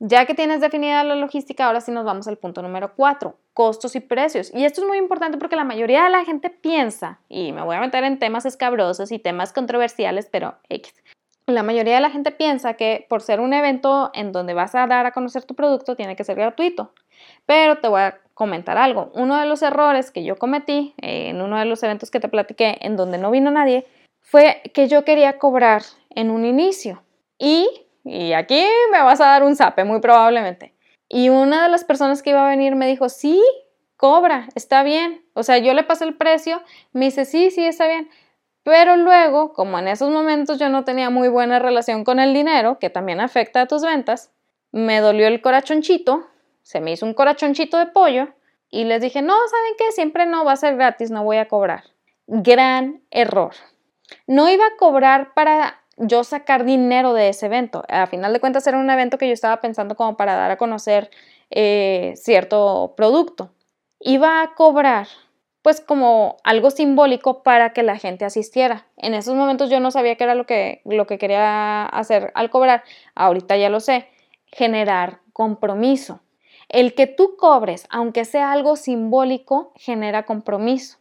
Ya 0.00 0.26
que 0.26 0.34
tienes 0.34 0.60
definida 0.60 1.02
la 1.02 1.16
logística, 1.16 1.66
ahora 1.66 1.80
sí 1.80 1.90
nos 1.90 2.04
vamos 2.04 2.28
al 2.28 2.38
punto 2.38 2.62
número 2.62 2.94
cuatro, 2.94 3.36
costos 3.52 3.96
y 3.96 4.00
precios. 4.00 4.52
Y 4.54 4.64
esto 4.64 4.80
es 4.80 4.86
muy 4.86 4.98
importante 4.98 5.38
porque 5.38 5.56
la 5.56 5.64
mayoría 5.64 6.04
de 6.04 6.10
la 6.10 6.24
gente 6.24 6.50
piensa, 6.50 7.18
y 7.28 7.52
me 7.52 7.62
voy 7.62 7.76
a 7.76 7.80
meter 7.80 8.04
en 8.04 8.20
temas 8.20 8.46
escabrosos 8.46 9.10
y 9.10 9.18
temas 9.18 9.52
controversiales, 9.52 10.28
pero 10.30 10.54
X. 10.68 10.94
La 11.46 11.62
mayoría 11.62 11.94
de 11.94 12.00
la 12.00 12.10
gente 12.10 12.30
piensa 12.30 12.74
que 12.74 13.06
por 13.08 13.22
ser 13.22 13.40
un 13.40 13.54
evento 13.54 14.10
en 14.14 14.32
donde 14.32 14.54
vas 14.54 14.74
a 14.74 14.86
dar 14.86 15.06
a 15.06 15.12
conocer 15.12 15.44
tu 15.44 15.54
producto 15.54 15.96
tiene 15.96 16.14
que 16.14 16.22
ser 16.22 16.36
gratuito. 16.36 16.92
Pero 17.46 17.78
te 17.78 17.88
voy 17.88 18.02
a 18.02 18.20
comentar 18.34 18.78
algo. 18.78 19.10
Uno 19.14 19.36
de 19.38 19.46
los 19.46 19.62
errores 19.62 20.10
que 20.10 20.22
yo 20.22 20.36
cometí 20.36 20.94
eh, 21.00 21.30
en 21.30 21.40
uno 21.40 21.58
de 21.58 21.64
los 21.64 21.82
eventos 21.82 22.10
que 22.10 22.20
te 22.20 22.28
platiqué 22.28 22.76
en 22.82 22.96
donde 22.96 23.18
no 23.18 23.30
vino 23.30 23.50
nadie 23.50 23.86
fue 24.20 24.60
que 24.74 24.86
yo 24.88 25.04
quería 25.04 25.38
cobrar 25.38 25.82
en 26.10 26.30
un 26.30 26.44
inicio. 26.44 27.02
Y, 27.38 27.66
y 28.04 28.32
aquí 28.32 28.64
me 28.92 29.02
vas 29.02 29.20
a 29.20 29.26
dar 29.26 29.42
un 29.42 29.56
zape, 29.56 29.84
muy 29.84 30.00
probablemente. 30.00 30.74
Y 31.08 31.28
una 31.28 31.64
de 31.64 31.68
las 31.68 31.84
personas 31.84 32.22
que 32.22 32.30
iba 32.30 32.44
a 32.44 32.50
venir 32.50 32.74
me 32.74 32.86
dijo, 32.86 33.08
sí, 33.08 33.42
cobra, 33.96 34.48
está 34.54 34.82
bien. 34.82 35.24
O 35.34 35.42
sea, 35.42 35.58
yo 35.58 35.74
le 35.74 35.84
pasé 35.84 36.04
el 36.04 36.16
precio, 36.16 36.62
me 36.92 37.06
dice, 37.06 37.24
sí, 37.24 37.50
sí, 37.50 37.64
está 37.64 37.86
bien. 37.86 38.10
Pero 38.62 38.96
luego, 38.96 39.52
como 39.52 39.78
en 39.78 39.88
esos 39.88 40.10
momentos 40.10 40.58
yo 40.58 40.68
no 40.68 40.84
tenía 40.84 41.10
muy 41.10 41.28
buena 41.28 41.58
relación 41.58 42.04
con 42.04 42.20
el 42.20 42.34
dinero, 42.34 42.78
que 42.78 42.90
también 42.90 43.20
afecta 43.20 43.62
a 43.62 43.66
tus 43.66 43.82
ventas, 43.82 44.32
me 44.72 45.00
dolió 45.00 45.26
el 45.26 45.40
corachonchito 45.40 46.26
se 46.68 46.82
me 46.82 46.92
hizo 46.92 47.06
un 47.06 47.14
corachonchito 47.14 47.78
de 47.78 47.86
pollo 47.86 48.28
y 48.68 48.84
les 48.84 49.00
dije, 49.00 49.22
no, 49.22 49.32
¿saben 49.32 49.72
qué? 49.78 49.90
Siempre 49.92 50.26
no 50.26 50.44
va 50.44 50.52
a 50.52 50.56
ser 50.56 50.76
gratis, 50.76 51.10
no 51.10 51.24
voy 51.24 51.38
a 51.38 51.48
cobrar. 51.48 51.84
Gran 52.26 53.00
error. 53.10 53.54
No 54.26 54.50
iba 54.50 54.66
a 54.66 54.76
cobrar 54.76 55.32
para 55.32 55.80
yo 55.98 56.24
sacar 56.24 56.64
dinero 56.64 57.12
de 57.12 57.28
ese 57.28 57.46
evento. 57.46 57.84
A 57.88 58.06
final 58.06 58.32
de 58.32 58.40
cuentas 58.40 58.66
era 58.66 58.78
un 58.78 58.90
evento 58.90 59.18
que 59.18 59.26
yo 59.26 59.32
estaba 59.32 59.60
pensando 59.60 59.96
como 59.96 60.16
para 60.16 60.34
dar 60.34 60.50
a 60.50 60.56
conocer 60.56 61.10
eh, 61.50 62.14
cierto 62.16 62.94
producto. 62.96 63.50
Iba 64.00 64.42
a 64.42 64.54
cobrar 64.54 65.08
pues 65.62 65.80
como 65.80 66.36
algo 66.44 66.70
simbólico 66.70 67.42
para 67.42 67.72
que 67.72 67.82
la 67.82 67.98
gente 67.98 68.24
asistiera. 68.24 68.86
En 68.96 69.14
esos 69.14 69.34
momentos 69.34 69.70
yo 69.70 69.80
no 69.80 69.90
sabía 69.90 70.16
qué 70.16 70.24
era 70.24 70.34
lo 70.34 70.46
que, 70.46 70.80
lo 70.84 71.06
que 71.06 71.18
quería 71.18 71.84
hacer 71.86 72.32
al 72.34 72.48
cobrar. 72.48 72.84
Ahorita 73.14 73.56
ya 73.56 73.68
lo 73.68 73.80
sé. 73.80 74.08
Generar 74.46 75.20
compromiso. 75.32 76.20
El 76.68 76.94
que 76.94 77.06
tú 77.06 77.36
cobres, 77.36 77.86
aunque 77.90 78.24
sea 78.24 78.52
algo 78.52 78.76
simbólico, 78.76 79.72
genera 79.76 80.24
compromiso. 80.24 80.98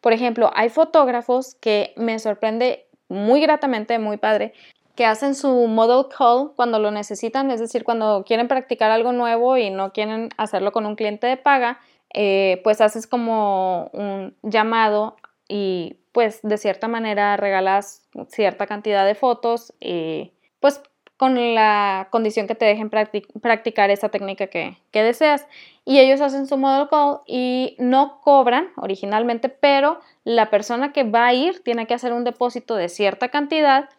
Por 0.00 0.12
ejemplo, 0.12 0.50
hay 0.54 0.68
fotógrafos 0.68 1.54
que 1.56 1.92
me 1.96 2.18
sorprende 2.18 2.89
muy 3.10 3.40
gratamente, 3.42 3.98
muy 3.98 4.16
padre, 4.16 4.54
que 4.94 5.04
hacen 5.04 5.34
su 5.34 5.66
model 5.66 6.06
call 6.16 6.52
cuando 6.56 6.78
lo 6.78 6.90
necesitan, 6.90 7.50
es 7.50 7.60
decir, 7.60 7.84
cuando 7.84 8.24
quieren 8.26 8.48
practicar 8.48 8.90
algo 8.90 9.12
nuevo 9.12 9.56
y 9.56 9.70
no 9.70 9.92
quieren 9.92 10.30
hacerlo 10.36 10.72
con 10.72 10.86
un 10.86 10.96
cliente 10.96 11.26
de 11.26 11.36
paga, 11.36 11.80
eh, 12.14 12.60
pues 12.64 12.80
haces 12.80 13.06
como 13.06 13.90
un 13.92 14.34
llamado 14.42 15.16
y 15.48 15.98
pues 16.12 16.40
de 16.42 16.58
cierta 16.58 16.88
manera 16.88 17.36
regalas 17.36 18.08
cierta 18.28 18.66
cantidad 18.66 19.06
de 19.06 19.14
fotos 19.14 19.72
y 19.80 20.32
pues 20.60 20.82
con 21.20 21.54
la 21.54 22.08
condición 22.08 22.46
que 22.46 22.54
te 22.54 22.64
dejen 22.64 22.88
practicar 22.88 23.90
esa 23.90 24.08
técnica 24.08 24.46
que, 24.46 24.78
deseas. 24.90 25.46
Y 25.84 25.98
ellos 25.98 26.22
hacen 26.22 26.46
su 26.46 26.56
model 26.56 26.88
call 26.88 27.18
y 27.26 27.76
no 27.78 28.22
cobran 28.22 28.70
originalmente, 28.76 29.50
pero 29.50 30.00
la 30.24 30.48
persona 30.48 30.94
que 30.94 31.04
va 31.04 31.26
a 31.26 31.34
ir 31.34 31.62
tiene 31.62 31.86
que 31.86 31.92
hacer 31.92 32.14
un 32.14 32.24
depósito 32.24 32.74
de 32.74 32.88
cierta 32.88 33.28
cantidad 33.28 33.90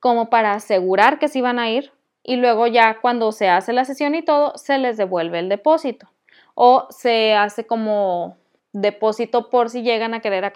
como 0.00 0.28
para 0.28 0.54
asegurar 0.54 1.20
que 1.20 1.28
sí 1.28 1.40
van 1.40 1.60
a 1.60 1.70
ir 1.70 1.92
y 2.24 2.34
luego 2.34 2.66
ya 2.66 2.98
cuando 3.00 3.30
se 3.30 3.48
hace 3.48 3.72
la 3.72 3.84
sesión 3.84 4.16
y 4.16 4.22
todo, 4.22 4.58
se 4.58 4.78
les 4.78 4.96
devuelve 4.96 5.38
el 5.38 5.48
depósito 5.48 6.08
o 6.56 6.88
se 6.90 7.34
hace 7.34 7.64
como 7.68 8.38
depósito 8.72 9.50
por 9.50 9.70
si 9.70 9.82
llegan 9.82 10.14
a 10.14 10.20
querer, 10.20 10.52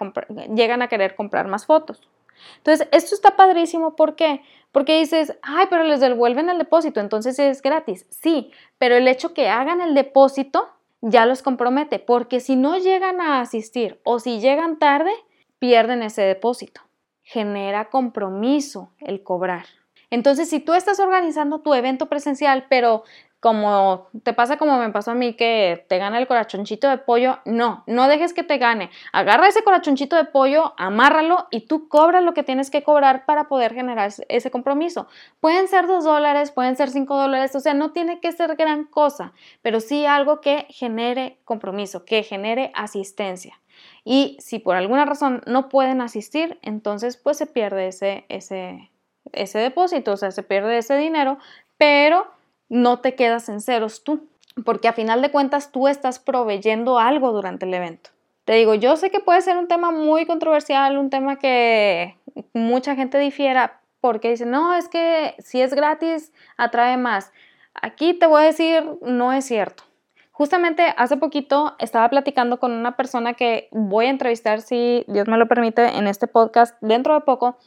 llegan 0.53 0.81
a 0.81 0.89
querer 0.89 1.15
comprar 1.15 1.47
más 1.47 1.65
fotos. 1.65 2.01
Entonces, 2.57 2.87
esto 2.91 3.15
está 3.15 3.35
padrísimo, 3.35 3.95
¿por 3.95 4.15
qué? 4.15 4.41
Porque 4.71 4.99
dices, 4.99 5.37
ay, 5.41 5.67
pero 5.69 5.83
les 5.83 5.99
devuelven 5.99 6.49
el 6.49 6.57
depósito, 6.57 6.99
entonces 6.99 7.37
es 7.39 7.61
gratis. 7.61 8.05
Sí, 8.09 8.51
pero 8.77 8.95
el 8.95 9.07
hecho 9.07 9.33
que 9.33 9.49
hagan 9.49 9.81
el 9.81 9.93
depósito 9.93 10.69
ya 11.01 11.25
los 11.25 11.41
compromete, 11.41 11.99
porque 11.99 12.39
si 12.39 12.55
no 12.55 12.77
llegan 12.77 13.21
a 13.21 13.41
asistir 13.41 13.99
o 14.03 14.19
si 14.19 14.39
llegan 14.39 14.79
tarde, 14.79 15.11
pierden 15.59 16.03
ese 16.03 16.21
depósito. 16.21 16.81
Genera 17.23 17.89
compromiso 17.89 18.91
el 18.99 19.23
cobrar. 19.23 19.65
Entonces, 20.09 20.49
si 20.49 20.59
tú 20.59 20.73
estás 20.73 20.99
organizando 20.99 21.59
tu 21.59 21.73
evento 21.73 22.07
presencial, 22.07 22.65
pero 22.69 23.03
como 23.41 24.07
te 24.23 24.33
pasa 24.33 24.57
como 24.57 24.77
me 24.77 24.91
pasó 24.91 25.11
a 25.11 25.15
mí 25.15 25.33
que 25.33 25.83
te 25.89 25.97
gana 25.97 26.19
el 26.19 26.27
corachoncito 26.27 26.87
de 26.87 26.99
pollo, 26.99 27.39
no, 27.43 27.83
no 27.87 28.07
dejes 28.07 28.35
que 28.35 28.43
te 28.43 28.59
gane. 28.59 28.91
Agarra 29.13 29.47
ese 29.47 29.63
corachoncito 29.63 30.15
de 30.15 30.25
pollo, 30.25 30.75
amárralo 30.77 31.47
y 31.49 31.61
tú 31.61 31.89
cobras 31.89 32.23
lo 32.23 32.35
que 32.35 32.43
tienes 32.43 32.69
que 32.69 32.83
cobrar 32.83 33.25
para 33.25 33.47
poder 33.47 33.73
generar 33.73 34.11
ese 34.29 34.51
compromiso. 34.51 35.07
Pueden 35.39 35.67
ser 35.67 35.87
dos 35.87 36.03
dólares, 36.03 36.51
pueden 36.51 36.75
ser 36.75 36.91
cinco 36.91 37.17
dólares, 37.17 37.55
o 37.55 37.59
sea, 37.59 37.73
no 37.73 37.93
tiene 37.93 38.19
que 38.19 38.31
ser 38.31 38.55
gran 38.55 38.85
cosa, 38.85 39.33
pero 39.63 39.79
sí 39.79 40.05
algo 40.05 40.39
que 40.39 40.67
genere 40.69 41.39
compromiso, 41.43 42.05
que 42.05 42.21
genere 42.21 42.71
asistencia. 42.75 43.59
Y 44.03 44.37
si 44.39 44.59
por 44.59 44.75
alguna 44.75 45.05
razón 45.05 45.41
no 45.47 45.67
pueden 45.67 46.01
asistir, 46.01 46.59
entonces 46.61 47.17
pues 47.17 47.37
se 47.37 47.47
pierde 47.47 47.87
ese, 47.87 48.23
ese, 48.29 48.91
ese 49.31 49.57
depósito, 49.57 50.11
o 50.11 50.17
sea, 50.17 50.29
se 50.29 50.43
pierde 50.43 50.77
ese 50.77 50.95
dinero, 50.95 51.39
pero 51.79 52.27
no 52.71 52.99
te 52.99 53.15
quedas 53.15 53.49
en 53.49 53.59
ceros 53.59 54.05
tú, 54.05 54.29
porque 54.63 54.87
a 54.87 54.93
final 54.93 55.21
de 55.21 55.29
cuentas 55.29 55.73
tú 55.73 55.89
estás 55.89 56.19
proveyendo 56.19 56.99
algo 56.99 57.33
durante 57.33 57.65
el 57.65 57.73
evento. 57.73 58.11
Te 58.45 58.53
digo, 58.53 58.75
yo 58.75 58.95
sé 58.95 59.11
que 59.11 59.19
puede 59.19 59.41
ser 59.41 59.57
un 59.57 59.67
tema 59.67 59.91
muy 59.91 60.25
controversial, 60.25 60.97
un 60.97 61.09
tema 61.09 61.35
que 61.35 62.15
mucha 62.53 62.95
gente 62.95 63.19
difiera 63.19 63.81
porque 63.99 64.29
dice, 64.29 64.45
no, 64.45 64.73
es 64.73 64.87
que 64.87 65.35
si 65.39 65.61
es 65.61 65.73
gratis, 65.73 66.31
atrae 66.55 66.95
más. 66.95 67.33
Aquí 67.73 68.13
te 68.13 68.25
voy 68.25 68.43
a 68.43 68.45
decir, 68.45 68.83
no 69.01 69.33
es 69.33 69.43
cierto. 69.43 69.83
Justamente 70.31 70.93
hace 70.95 71.17
poquito 71.17 71.75
estaba 71.77 72.09
platicando 72.09 72.57
con 72.57 72.71
una 72.71 72.95
persona 72.95 73.33
que 73.33 73.67
voy 73.71 74.05
a 74.05 74.11
entrevistar, 74.11 74.61
si 74.61 75.03
Dios 75.09 75.27
me 75.27 75.37
lo 75.37 75.49
permite, 75.49 75.97
en 75.97 76.07
este 76.07 76.27
podcast 76.27 76.77
dentro 76.79 77.15
de 77.15 77.21
poco, 77.21 77.57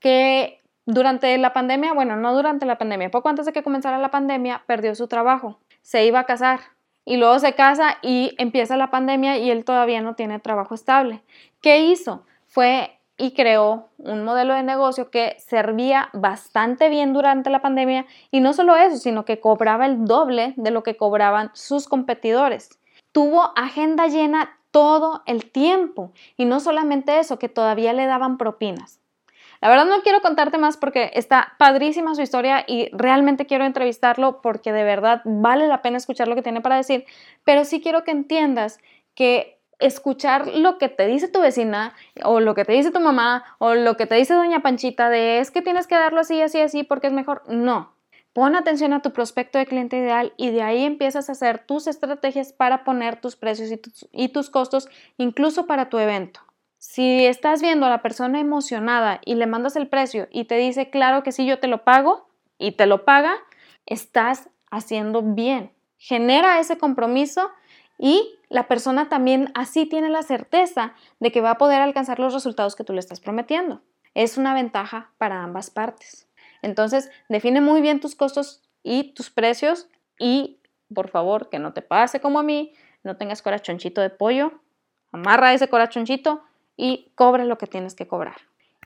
que 0.00 0.62
durante 0.86 1.36
la 1.36 1.52
pandemia, 1.52 1.92
bueno, 1.92 2.16
no 2.16 2.34
durante 2.34 2.64
la 2.64 2.78
pandemia, 2.78 3.10
poco 3.10 3.28
antes 3.28 3.44
de 3.44 3.52
que 3.52 3.62
comenzara 3.62 3.98
la 3.98 4.10
pandemia, 4.10 4.62
perdió 4.66 4.94
su 4.94 5.08
trabajo, 5.08 5.58
se 5.82 6.06
iba 6.06 6.20
a 6.20 6.26
casar 6.26 6.60
y 7.04 7.16
luego 7.16 7.38
se 7.38 7.54
casa 7.54 7.98
y 8.02 8.34
empieza 8.38 8.76
la 8.76 8.90
pandemia 8.90 9.36
y 9.38 9.50
él 9.50 9.64
todavía 9.64 10.00
no 10.00 10.14
tiene 10.14 10.38
trabajo 10.38 10.74
estable. 10.74 11.22
¿Qué 11.60 11.80
hizo? 11.80 12.24
Fue 12.46 12.92
y 13.18 13.32
creó 13.32 13.88
un 13.98 14.24
modelo 14.24 14.54
de 14.54 14.62
negocio 14.62 15.10
que 15.10 15.36
servía 15.38 16.10
bastante 16.12 16.88
bien 16.88 17.12
durante 17.12 17.50
la 17.50 17.62
pandemia 17.62 18.06
y 18.30 18.40
no 18.40 18.52
solo 18.52 18.76
eso, 18.76 18.96
sino 18.98 19.24
que 19.24 19.40
cobraba 19.40 19.86
el 19.86 20.04
doble 20.04 20.54
de 20.56 20.70
lo 20.70 20.82
que 20.82 20.96
cobraban 20.96 21.50
sus 21.54 21.88
competidores. 21.88 22.78
Tuvo 23.12 23.52
agenda 23.56 24.06
llena 24.06 24.58
todo 24.70 25.22
el 25.26 25.50
tiempo 25.50 26.12
y 26.36 26.44
no 26.44 26.60
solamente 26.60 27.18
eso, 27.18 27.38
que 27.38 27.48
todavía 27.48 27.92
le 27.92 28.06
daban 28.06 28.36
propinas. 28.36 29.00
La 29.60 29.68
verdad 29.68 29.86
no 29.86 30.02
quiero 30.02 30.20
contarte 30.20 30.58
más 30.58 30.76
porque 30.76 31.10
está 31.14 31.54
padrísima 31.58 32.14
su 32.14 32.22
historia 32.22 32.64
y 32.66 32.88
realmente 32.92 33.46
quiero 33.46 33.64
entrevistarlo 33.64 34.40
porque 34.42 34.72
de 34.72 34.84
verdad 34.84 35.22
vale 35.24 35.66
la 35.66 35.82
pena 35.82 35.96
escuchar 35.96 36.28
lo 36.28 36.34
que 36.34 36.42
tiene 36.42 36.60
para 36.60 36.76
decir, 36.76 37.04
pero 37.44 37.64
sí 37.64 37.80
quiero 37.80 38.04
que 38.04 38.10
entiendas 38.10 38.78
que 39.14 39.56
escuchar 39.78 40.46
lo 40.46 40.78
que 40.78 40.88
te 40.88 41.06
dice 41.06 41.28
tu 41.28 41.40
vecina 41.40 41.94
o 42.24 42.40
lo 42.40 42.54
que 42.54 42.64
te 42.64 42.72
dice 42.72 42.90
tu 42.90 43.00
mamá 43.00 43.44
o 43.58 43.74
lo 43.74 43.96
que 43.96 44.06
te 44.06 44.14
dice 44.14 44.34
doña 44.34 44.60
Panchita 44.60 45.10
de 45.10 45.38
es 45.38 45.50
que 45.50 45.62
tienes 45.62 45.86
que 45.86 45.94
darlo 45.94 46.20
así, 46.20 46.40
así, 46.40 46.60
así 46.60 46.82
porque 46.82 47.08
es 47.08 47.12
mejor. 47.12 47.42
No. 47.48 47.92
Pon 48.32 48.54
atención 48.54 48.92
a 48.92 49.00
tu 49.00 49.12
prospecto 49.12 49.58
de 49.58 49.64
cliente 49.64 49.96
ideal 49.96 50.34
y 50.36 50.50
de 50.50 50.62
ahí 50.62 50.84
empiezas 50.84 51.28
a 51.28 51.32
hacer 51.32 51.58
tus 51.58 51.86
estrategias 51.86 52.52
para 52.52 52.84
poner 52.84 53.18
tus 53.18 53.34
precios 53.34 53.70
y 53.70 53.78
tus, 53.78 54.06
y 54.12 54.28
tus 54.28 54.50
costos 54.50 54.88
incluso 55.16 55.66
para 55.66 55.88
tu 55.88 55.98
evento. 55.98 56.40
Si 56.88 57.26
estás 57.26 57.60
viendo 57.60 57.84
a 57.84 57.90
la 57.90 58.00
persona 58.00 58.38
emocionada 58.38 59.20
y 59.24 59.34
le 59.34 59.48
mandas 59.48 59.74
el 59.74 59.88
precio 59.88 60.28
y 60.30 60.44
te 60.44 60.56
dice, 60.56 60.88
claro 60.88 61.24
que 61.24 61.32
sí, 61.32 61.44
yo 61.44 61.58
te 61.58 61.66
lo 61.66 61.82
pago 61.82 62.28
y 62.58 62.72
te 62.72 62.86
lo 62.86 63.04
paga, 63.04 63.34
estás 63.86 64.50
haciendo 64.70 65.20
bien. 65.20 65.72
Genera 65.98 66.60
ese 66.60 66.78
compromiso 66.78 67.50
y 67.98 68.38
la 68.48 68.68
persona 68.68 69.08
también 69.08 69.50
así 69.54 69.86
tiene 69.86 70.08
la 70.10 70.22
certeza 70.22 70.94
de 71.18 71.32
que 71.32 71.40
va 71.40 71.50
a 71.50 71.58
poder 71.58 71.82
alcanzar 71.82 72.20
los 72.20 72.32
resultados 72.32 72.76
que 72.76 72.84
tú 72.84 72.92
le 72.92 73.00
estás 73.00 73.18
prometiendo. 73.18 73.82
Es 74.14 74.38
una 74.38 74.54
ventaja 74.54 75.10
para 75.18 75.42
ambas 75.42 75.70
partes. 75.70 76.28
Entonces, 76.62 77.10
define 77.28 77.60
muy 77.60 77.80
bien 77.80 77.98
tus 77.98 78.14
costos 78.14 78.62
y 78.84 79.12
tus 79.12 79.28
precios 79.28 79.88
y, 80.20 80.60
por 80.94 81.10
favor, 81.10 81.50
que 81.50 81.58
no 81.58 81.72
te 81.72 81.82
pase 81.82 82.20
como 82.20 82.38
a 82.38 82.44
mí, 82.44 82.72
no 83.02 83.16
tengas 83.16 83.42
corachoncito 83.42 84.00
de 84.00 84.10
pollo, 84.10 84.62
amarra 85.10 85.52
ese 85.52 85.68
corachoncito 85.68 86.45
y 86.76 87.10
cobra 87.14 87.44
lo 87.44 87.58
que 87.58 87.66
tienes 87.66 87.94
que 87.94 88.06
cobrar. 88.06 88.36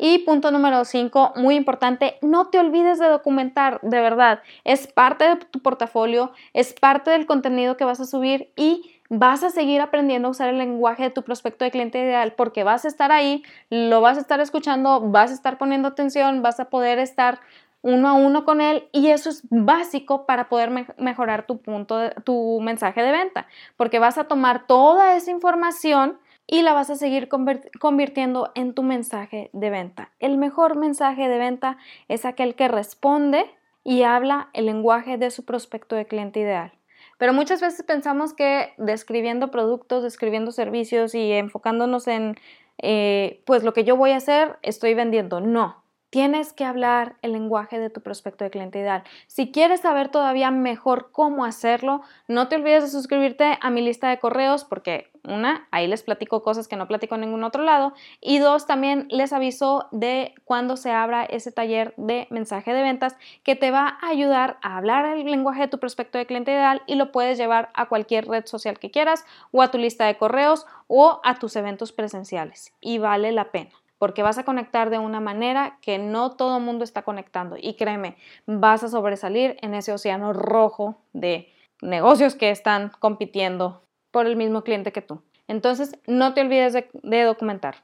Y 0.03 0.20
punto 0.20 0.50
número 0.50 0.87
5, 0.87 1.35
muy 1.37 1.57
importante, 1.57 2.16
no 2.22 2.46
te 2.48 2.59
olvides 2.59 2.98
de 2.98 3.09
documentar, 3.09 3.81
de 3.83 4.00
verdad, 4.00 4.40
es 4.64 4.87
parte 4.87 5.29
de 5.29 5.37
tu 5.37 5.61
portafolio, 5.61 6.33
es 6.55 6.72
parte 6.72 7.11
del 7.11 7.26
contenido 7.26 7.76
que 7.76 7.85
vas 7.85 8.00
a 8.00 8.07
subir 8.07 8.50
y 8.57 8.90
vas 9.11 9.42
a 9.42 9.50
seguir 9.50 9.83
aprendiendo 9.83 10.29
a 10.29 10.31
usar 10.31 10.48
el 10.48 10.57
lenguaje 10.57 11.03
de 11.03 11.11
tu 11.11 11.22
prospecto 11.22 11.66
de 11.66 11.70
cliente 11.70 11.98
ideal 11.98 12.33
porque 12.35 12.64
vas 12.64 12.87
a 12.87 12.88
estar 12.88 13.12
ahí, 13.12 13.42
lo 13.68 14.00
vas 14.00 14.16
a 14.16 14.22
estar 14.22 14.40
escuchando, 14.40 15.03
vas 15.03 15.33
a 15.33 15.35
estar 15.35 15.59
poniendo 15.59 15.88
atención, 15.88 16.40
vas 16.40 16.61
a 16.61 16.70
poder 16.70 16.98
estar 16.98 17.40
uno 17.83 18.09
a 18.09 18.12
uno 18.14 18.44
con 18.44 18.62
él 18.62 18.88
y 18.92 19.09
eso 19.09 19.29
es 19.29 19.42
básico 19.50 20.24
para 20.24 20.48
poder 20.48 20.70
mejorar 20.96 21.44
tu 21.46 21.59
punto, 21.59 22.11
tu 22.24 22.61
mensaje 22.62 23.03
de 23.03 23.12
venta, 23.12 23.48
porque 23.76 23.98
vas 23.98 24.16
a 24.16 24.24
tomar 24.24 24.66
toda 24.66 25.16
esa 25.16 25.31
información 25.31 26.18
y 26.50 26.62
la 26.62 26.72
vas 26.72 26.90
a 26.90 26.96
seguir 26.96 27.28
convirtiendo 27.28 28.50
en 28.56 28.74
tu 28.74 28.82
mensaje 28.82 29.50
de 29.52 29.70
venta. 29.70 30.10
El 30.18 30.36
mejor 30.36 30.76
mensaje 30.76 31.28
de 31.28 31.38
venta 31.38 31.78
es 32.08 32.24
aquel 32.24 32.56
que 32.56 32.66
responde 32.66 33.44
y 33.84 34.02
habla 34.02 34.50
el 34.52 34.66
lenguaje 34.66 35.16
de 35.16 35.30
su 35.30 35.44
prospecto 35.44 35.94
de 35.94 36.06
cliente 36.06 36.40
ideal. 36.40 36.72
Pero 37.18 37.32
muchas 37.32 37.60
veces 37.60 37.84
pensamos 37.84 38.34
que 38.34 38.74
describiendo 38.78 39.52
productos, 39.52 40.02
describiendo 40.02 40.50
servicios 40.50 41.14
y 41.14 41.30
enfocándonos 41.32 42.08
en, 42.08 42.34
eh, 42.78 43.42
pues 43.46 43.62
lo 43.62 43.72
que 43.72 43.84
yo 43.84 43.96
voy 43.96 44.10
a 44.10 44.16
hacer, 44.16 44.58
estoy 44.62 44.94
vendiendo. 44.94 45.40
No, 45.40 45.80
Tienes 46.10 46.52
que 46.52 46.64
hablar 46.64 47.14
el 47.22 47.30
lenguaje 47.30 47.78
de 47.78 47.88
tu 47.88 48.00
prospecto 48.00 48.42
de 48.42 48.50
cliente 48.50 48.80
ideal. 48.80 49.04
Si 49.28 49.52
quieres 49.52 49.82
saber 49.82 50.08
todavía 50.08 50.50
mejor 50.50 51.12
cómo 51.12 51.44
hacerlo, 51.44 52.02
no 52.26 52.48
te 52.48 52.56
olvides 52.56 52.82
de 52.82 52.90
suscribirte 52.90 53.56
a 53.60 53.70
mi 53.70 53.80
lista 53.80 54.10
de 54.10 54.18
correos 54.18 54.64
porque 54.64 55.10
una, 55.24 55.66
ahí 55.70 55.87
les 55.87 56.02
platico 56.02 56.42
cosas 56.42 56.68
que 56.68 56.76
no 56.76 56.88
platico 56.88 57.14
en 57.14 57.22
ningún 57.22 57.44
otro 57.44 57.62
lado 57.62 57.92
y 58.20 58.38
dos, 58.38 58.66
también 58.66 59.06
les 59.11 59.33
aviso 59.33 59.88
de 59.92 60.35
cuando 60.44 60.76
se 60.76 60.90
abra 60.90 61.24
ese 61.24 61.52
taller 61.52 61.94
de 61.96 62.26
mensaje 62.30 62.72
de 62.72 62.83
ventas 62.83 63.16
que 63.42 63.56
te 63.56 63.70
va 63.70 63.98
a 64.00 64.09
ayudar 64.09 64.59
a 64.62 64.76
hablar 64.76 65.04
el 65.16 65.24
lenguaje 65.30 65.62
de 65.62 65.68
tu 65.68 65.78
prospecto 65.78 66.18
de 66.18 66.26
cliente 66.26 66.52
ideal 66.52 66.83
y 66.87 66.94
lo 66.94 67.12
puedes 67.12 67.38
llevar 67.38 67.70
a 67.74 67.87
cualquier 67.87 68.26
red 68.26 68.46
social 68.46 68.78
que 68.78 68.90
quieras 68.90 69.24
o 69.52 69.62
a 69.62 69.70
tu 69.70 69.78
lista 69.78 70.06
de 70.06 70.16
correos 70.16 70.66
o 70.87 71.20
a 71.24 71.38
tus 71.38 71.56
eventos 71.56 71.92
presenciales 71.92 72.72
y 72.80 72.98
vale 72.98 73.33
la 73.33 73.50
pena 73.50 73.70
porque 74.00 74.22
vas 74.22 74.38
a 74.38 74.44
conectar 74.44 74.88
de 74.88 74.98
una 74.98 75.20
manera 75.20 75.76
que 75.83 75.98
no 75.98 76.30
todo 76.30 76.59
mundo 76.59 76.85
está 76.85 77.02
conectando. 77.02 77.56
Y 77.61 77.74
créeme, 77.74 78.16
vas 78.46 78.83
a 78.83 78.88
sobresalir 78.88 79.59
en 79.61 79.74
ese 79.74 79.92
océano 79.92 80.33
rojo 80.33 80.96
de 81.12 81.52
negocios 81.83 82.35
que 82.35 82.48
están 82.48 82.92
compitiendo 82.98 83.83
por 84.11 84.27
el 84.27 84.37
mismo 84.37 84.62
cliente 84.62 84.92
que 84.92 85.03
tú. 85.03 85.23
Entonces, 85.49 85.99
no 86.07 86.35
te 86.35 86.42
olvides 86.42 86.73
de, 86.73 87.23
documentar. 87.25 87.77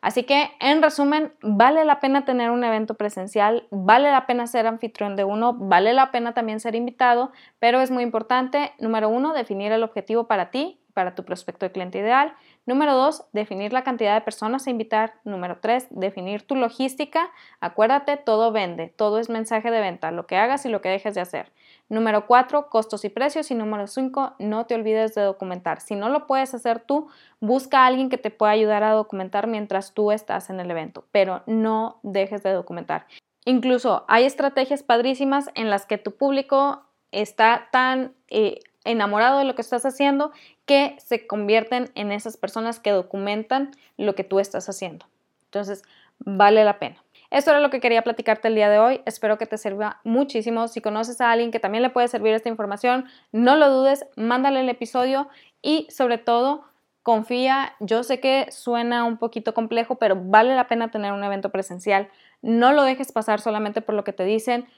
Así 0.00 0.22
que, 0.22 0.50
en 0.60 0.80
resumen, 0.80 1.34
vale 1.42 1.84
la 1.84 2.00
pena 2.00 2.24
tener 2.24 2.50
un 2.50 2.64
evento 2.64 2.94
presencial, 2.94 3.66
vale 3.70 4.10
la 4.10 4.26
pena 4.26 4.46
ser 4.46 4.66
anfitrión 4.66 5.16
de 5.16 5.24
uno, 5.24 5.52
vale 5.52 5.92
la 5.92 6.10
pena 6.10 6.32
también 6.32 6.60
ser 6.60 6.74
invitado, 6.74 7.32
pero 7.58 7.82
es 7.82 7.90
muy 7.90 8.02
importante, 8.02 8.72
número 8.78 9.10
uno, 9.10 9.34
definir 9.34 9.72
el 9.72 9.82
objetivo 9.82 10.26
para 10.26 10.50
ti, 10.50 10.80
para 10.94 11.14
tu 11.14 11.24
prospecto 11.24 11.66
de 11.66 11.72
cliente 11.72 11.98
ideal. 11.98 12.32
Número 12.66 12.94
dos, 12.94 13.24
definir 13.32 13.72
la 13.72 13.82
cantidad 13.82 14.14
de 14.14 14.20
personas 14.20 14.66
a 14.66 14.70
invitar. 14.70 15.14
Número 15.24 15.58
tres, 15.60 15.86
definir 15.90 16.46
tu 16.46 16.54
logística. 16.54 17.30
Acuérdate, 17.60 18.16
todo 18.16 18.52
vende, 18.52 18.88
todo 18.88 19.18
es 19.18 19.28
mensaje 19.28 19.70
de 19.70 19.80
venta, 19.80 20.10
lo 20.10 20.26
que 20.26 20.36
hagas 20.36 20.66
y 20.66 20.68
lo 20.68 20.80
que 20.80 20.88
dejes 20.88 21.14
de 21.14 21.20
hacer. 21.20 21.52
Número 21.88 22.26
cuatro, 22.26 22.68
costos 22.68 23.04
y 23.04 23.08
precios. 23.08 23.50
Y 23.50 23.54
número 23.54 23.86
cinco, 23.86 24.34
no 24.38 24.66
te 24.66 24.74
olvides 24.74 25.14
de 25.14 25.22
documentar. 25.22 25.80
Si 25.80 25.96
no 25.96 26.08
lo 26.08 26.26
puedes 26.26 26.54
hacer 26.54 26.80
tú, 26.80 27.08
busca 27.40 27.80
a 27.80 27.86
alguien 27.86 28.10
que 28.10 28.18
te 28.18 28.30
pueda 28.30 28.52
ayudar 28.52 28.84
a 28.84 28.92
documentar 28.92 29.46
mientras 29.46 29.94
tú 29.94 30.12
estás 30.12 30.50
en 30.50 30.60
el 30.60 30.70
evento, 30.70 31.04
pero 31.12 31.42
no 31.46 31.98
dejes 32.02 32.42
de 32.42 32.52
documentar. 32.52 33.06
Incluso 33.44 34.04
hay 34.06 34.24
estrategias 34.24 34.82
padrísimas 34.82 35.50
en 35.54 35.70
las 35.70 35.86
que 35.86 35.98
tu 35.98 36.14
público 36.14 36.84
está 37.10 37.68
tan 37.72 38.14
eh, 38.28 38.60
enamorado 38.84 39.38
de 39.38 39.44
lo 39.44 39.54
que 39.54 39.62
estás 39.62 39.84
haciendo 39.84 40.32
que 40.70 40.94
se 41.04 41.26
convierten 41.26 41.90
en 41.96 42.12
esas 42.12 42.36
personas 42.36 42.78
que 42.78 42.92
documentan 42.92 43.72
lo 43.96 44.14
que 44.14 44.22
tú 44.22 44.38
estás 44.38 44.68
haciendo. 44.68 45.04
Entonces, 45.46 45.82
vale 46.20 46.62
la 46.62 46.78
pena. 46.78 47.02
Esto 47.30 47.50
era 47.50 47.58
lo 47.58 47.70
que 47.70 47.80
quería 47.80 48.02
platicarte 48.02 48.46
el 48.46 48.54
día 48.54 48.70
de 48.70 48.78
hoy. 48.78 49.00
Espero 49.04 49.36
que 49.36 49.46
te 49.46 49.58
sirva 49.58 49.98
muchísimo. 50.04 50.68
Si 50.68 50.80
conoces 50.80 51.20
a 51.20 51.32
alguien 51.32 51.50
que 51.50 51.58
también 51.58 51.82
le 51.82 51.90
puede 51.90 52.06
servir 52.06 52.34
esta 52.34 52.50
información, 52.50 53.06
no 53.32 53.56
lo 53.56 53.68
dudes, 53.68 54.06
mándale 54.14 54.60
el 54.60 54.68
episodio 54.68 55.28
y 55.60 55.88
sobre 55.90 56.18
todo 56.18 56.62
confía. 57.02 57.74
Yo 57.80 58.04
sé 58.04 58.20
que 58.20 58.46
suena 58.52 59.02
un 59.02 59.16
poquito 59.16 59.54
complejo, 59.54 59.96
pero 59.96 60.14
vale 60.14 60.54
la 60.54 60.68
pena 60.68 60.92
tener 60.92 61.12
un 61.12 61.24
evento 61.24 61.50
presencial. 61.50 62.08
No 62.42 62.72
lo 62.72 62.84
dejes 62.84 63.10
pasar 63.10 63.40
solamente 63.40 63.80
por 63.80 63.96
lo 63.96 64.04
que 64.04 64.12
te 64.12 64.22
dicen. 64.22 64.68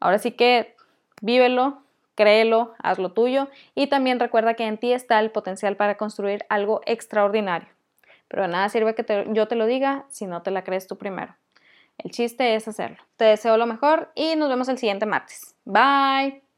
Ahora 0.00 0.18
sí 0.18 0.30
que 0.30 0.74
vívelo, 1.20 1.82
créelo, 2.14 2.74
haz 2.78 2.98
lo 2.98 3.12
tuyo 3.12 3.48
y 3.74 3.88
también 3.88 4.20
recuerda 4.20 4.54
que 4.54 4.66
en 4.66 4.78
ti 4.78 4.92
está 4.92 5.18
el 5.20 5.30
potencial 5.30 5.76
para 5.76 5.96
construir 5.96 6.44
algo 6.48 6.80
extraordinario. 6.86 7.68
Pero 8.28 8.48
nada 8.48 8.68
sirve 8.68 8.94
que 8.94 9.26
yo 9.32 9.48
te 9.48 9.56
lo 9.56 9.66
diga 9.66 10.06
si 10.08 10.26
no 10.26 10.42
te 10.42 10.50
la 10.50 10.64
crees 10.64 10.86
tú 10.86 10.96
primero. 10.96 11.36
El 11.98 12.10
chiste 12.10 12.54
es 12.54 12.66
hacerlo. 12.66 12.98
Te 13.16 13.26
deseo 13.26 13.56
lo 13.56 13.66
mejor 13.66 14.10
y 14.14 14.36
nos 14.36 14.48
vemos 14.48 14.68
el 14.68 14.78
siguiente 14.78 15.06
martes. 15.06 15.54
Bye. 15.64 16.51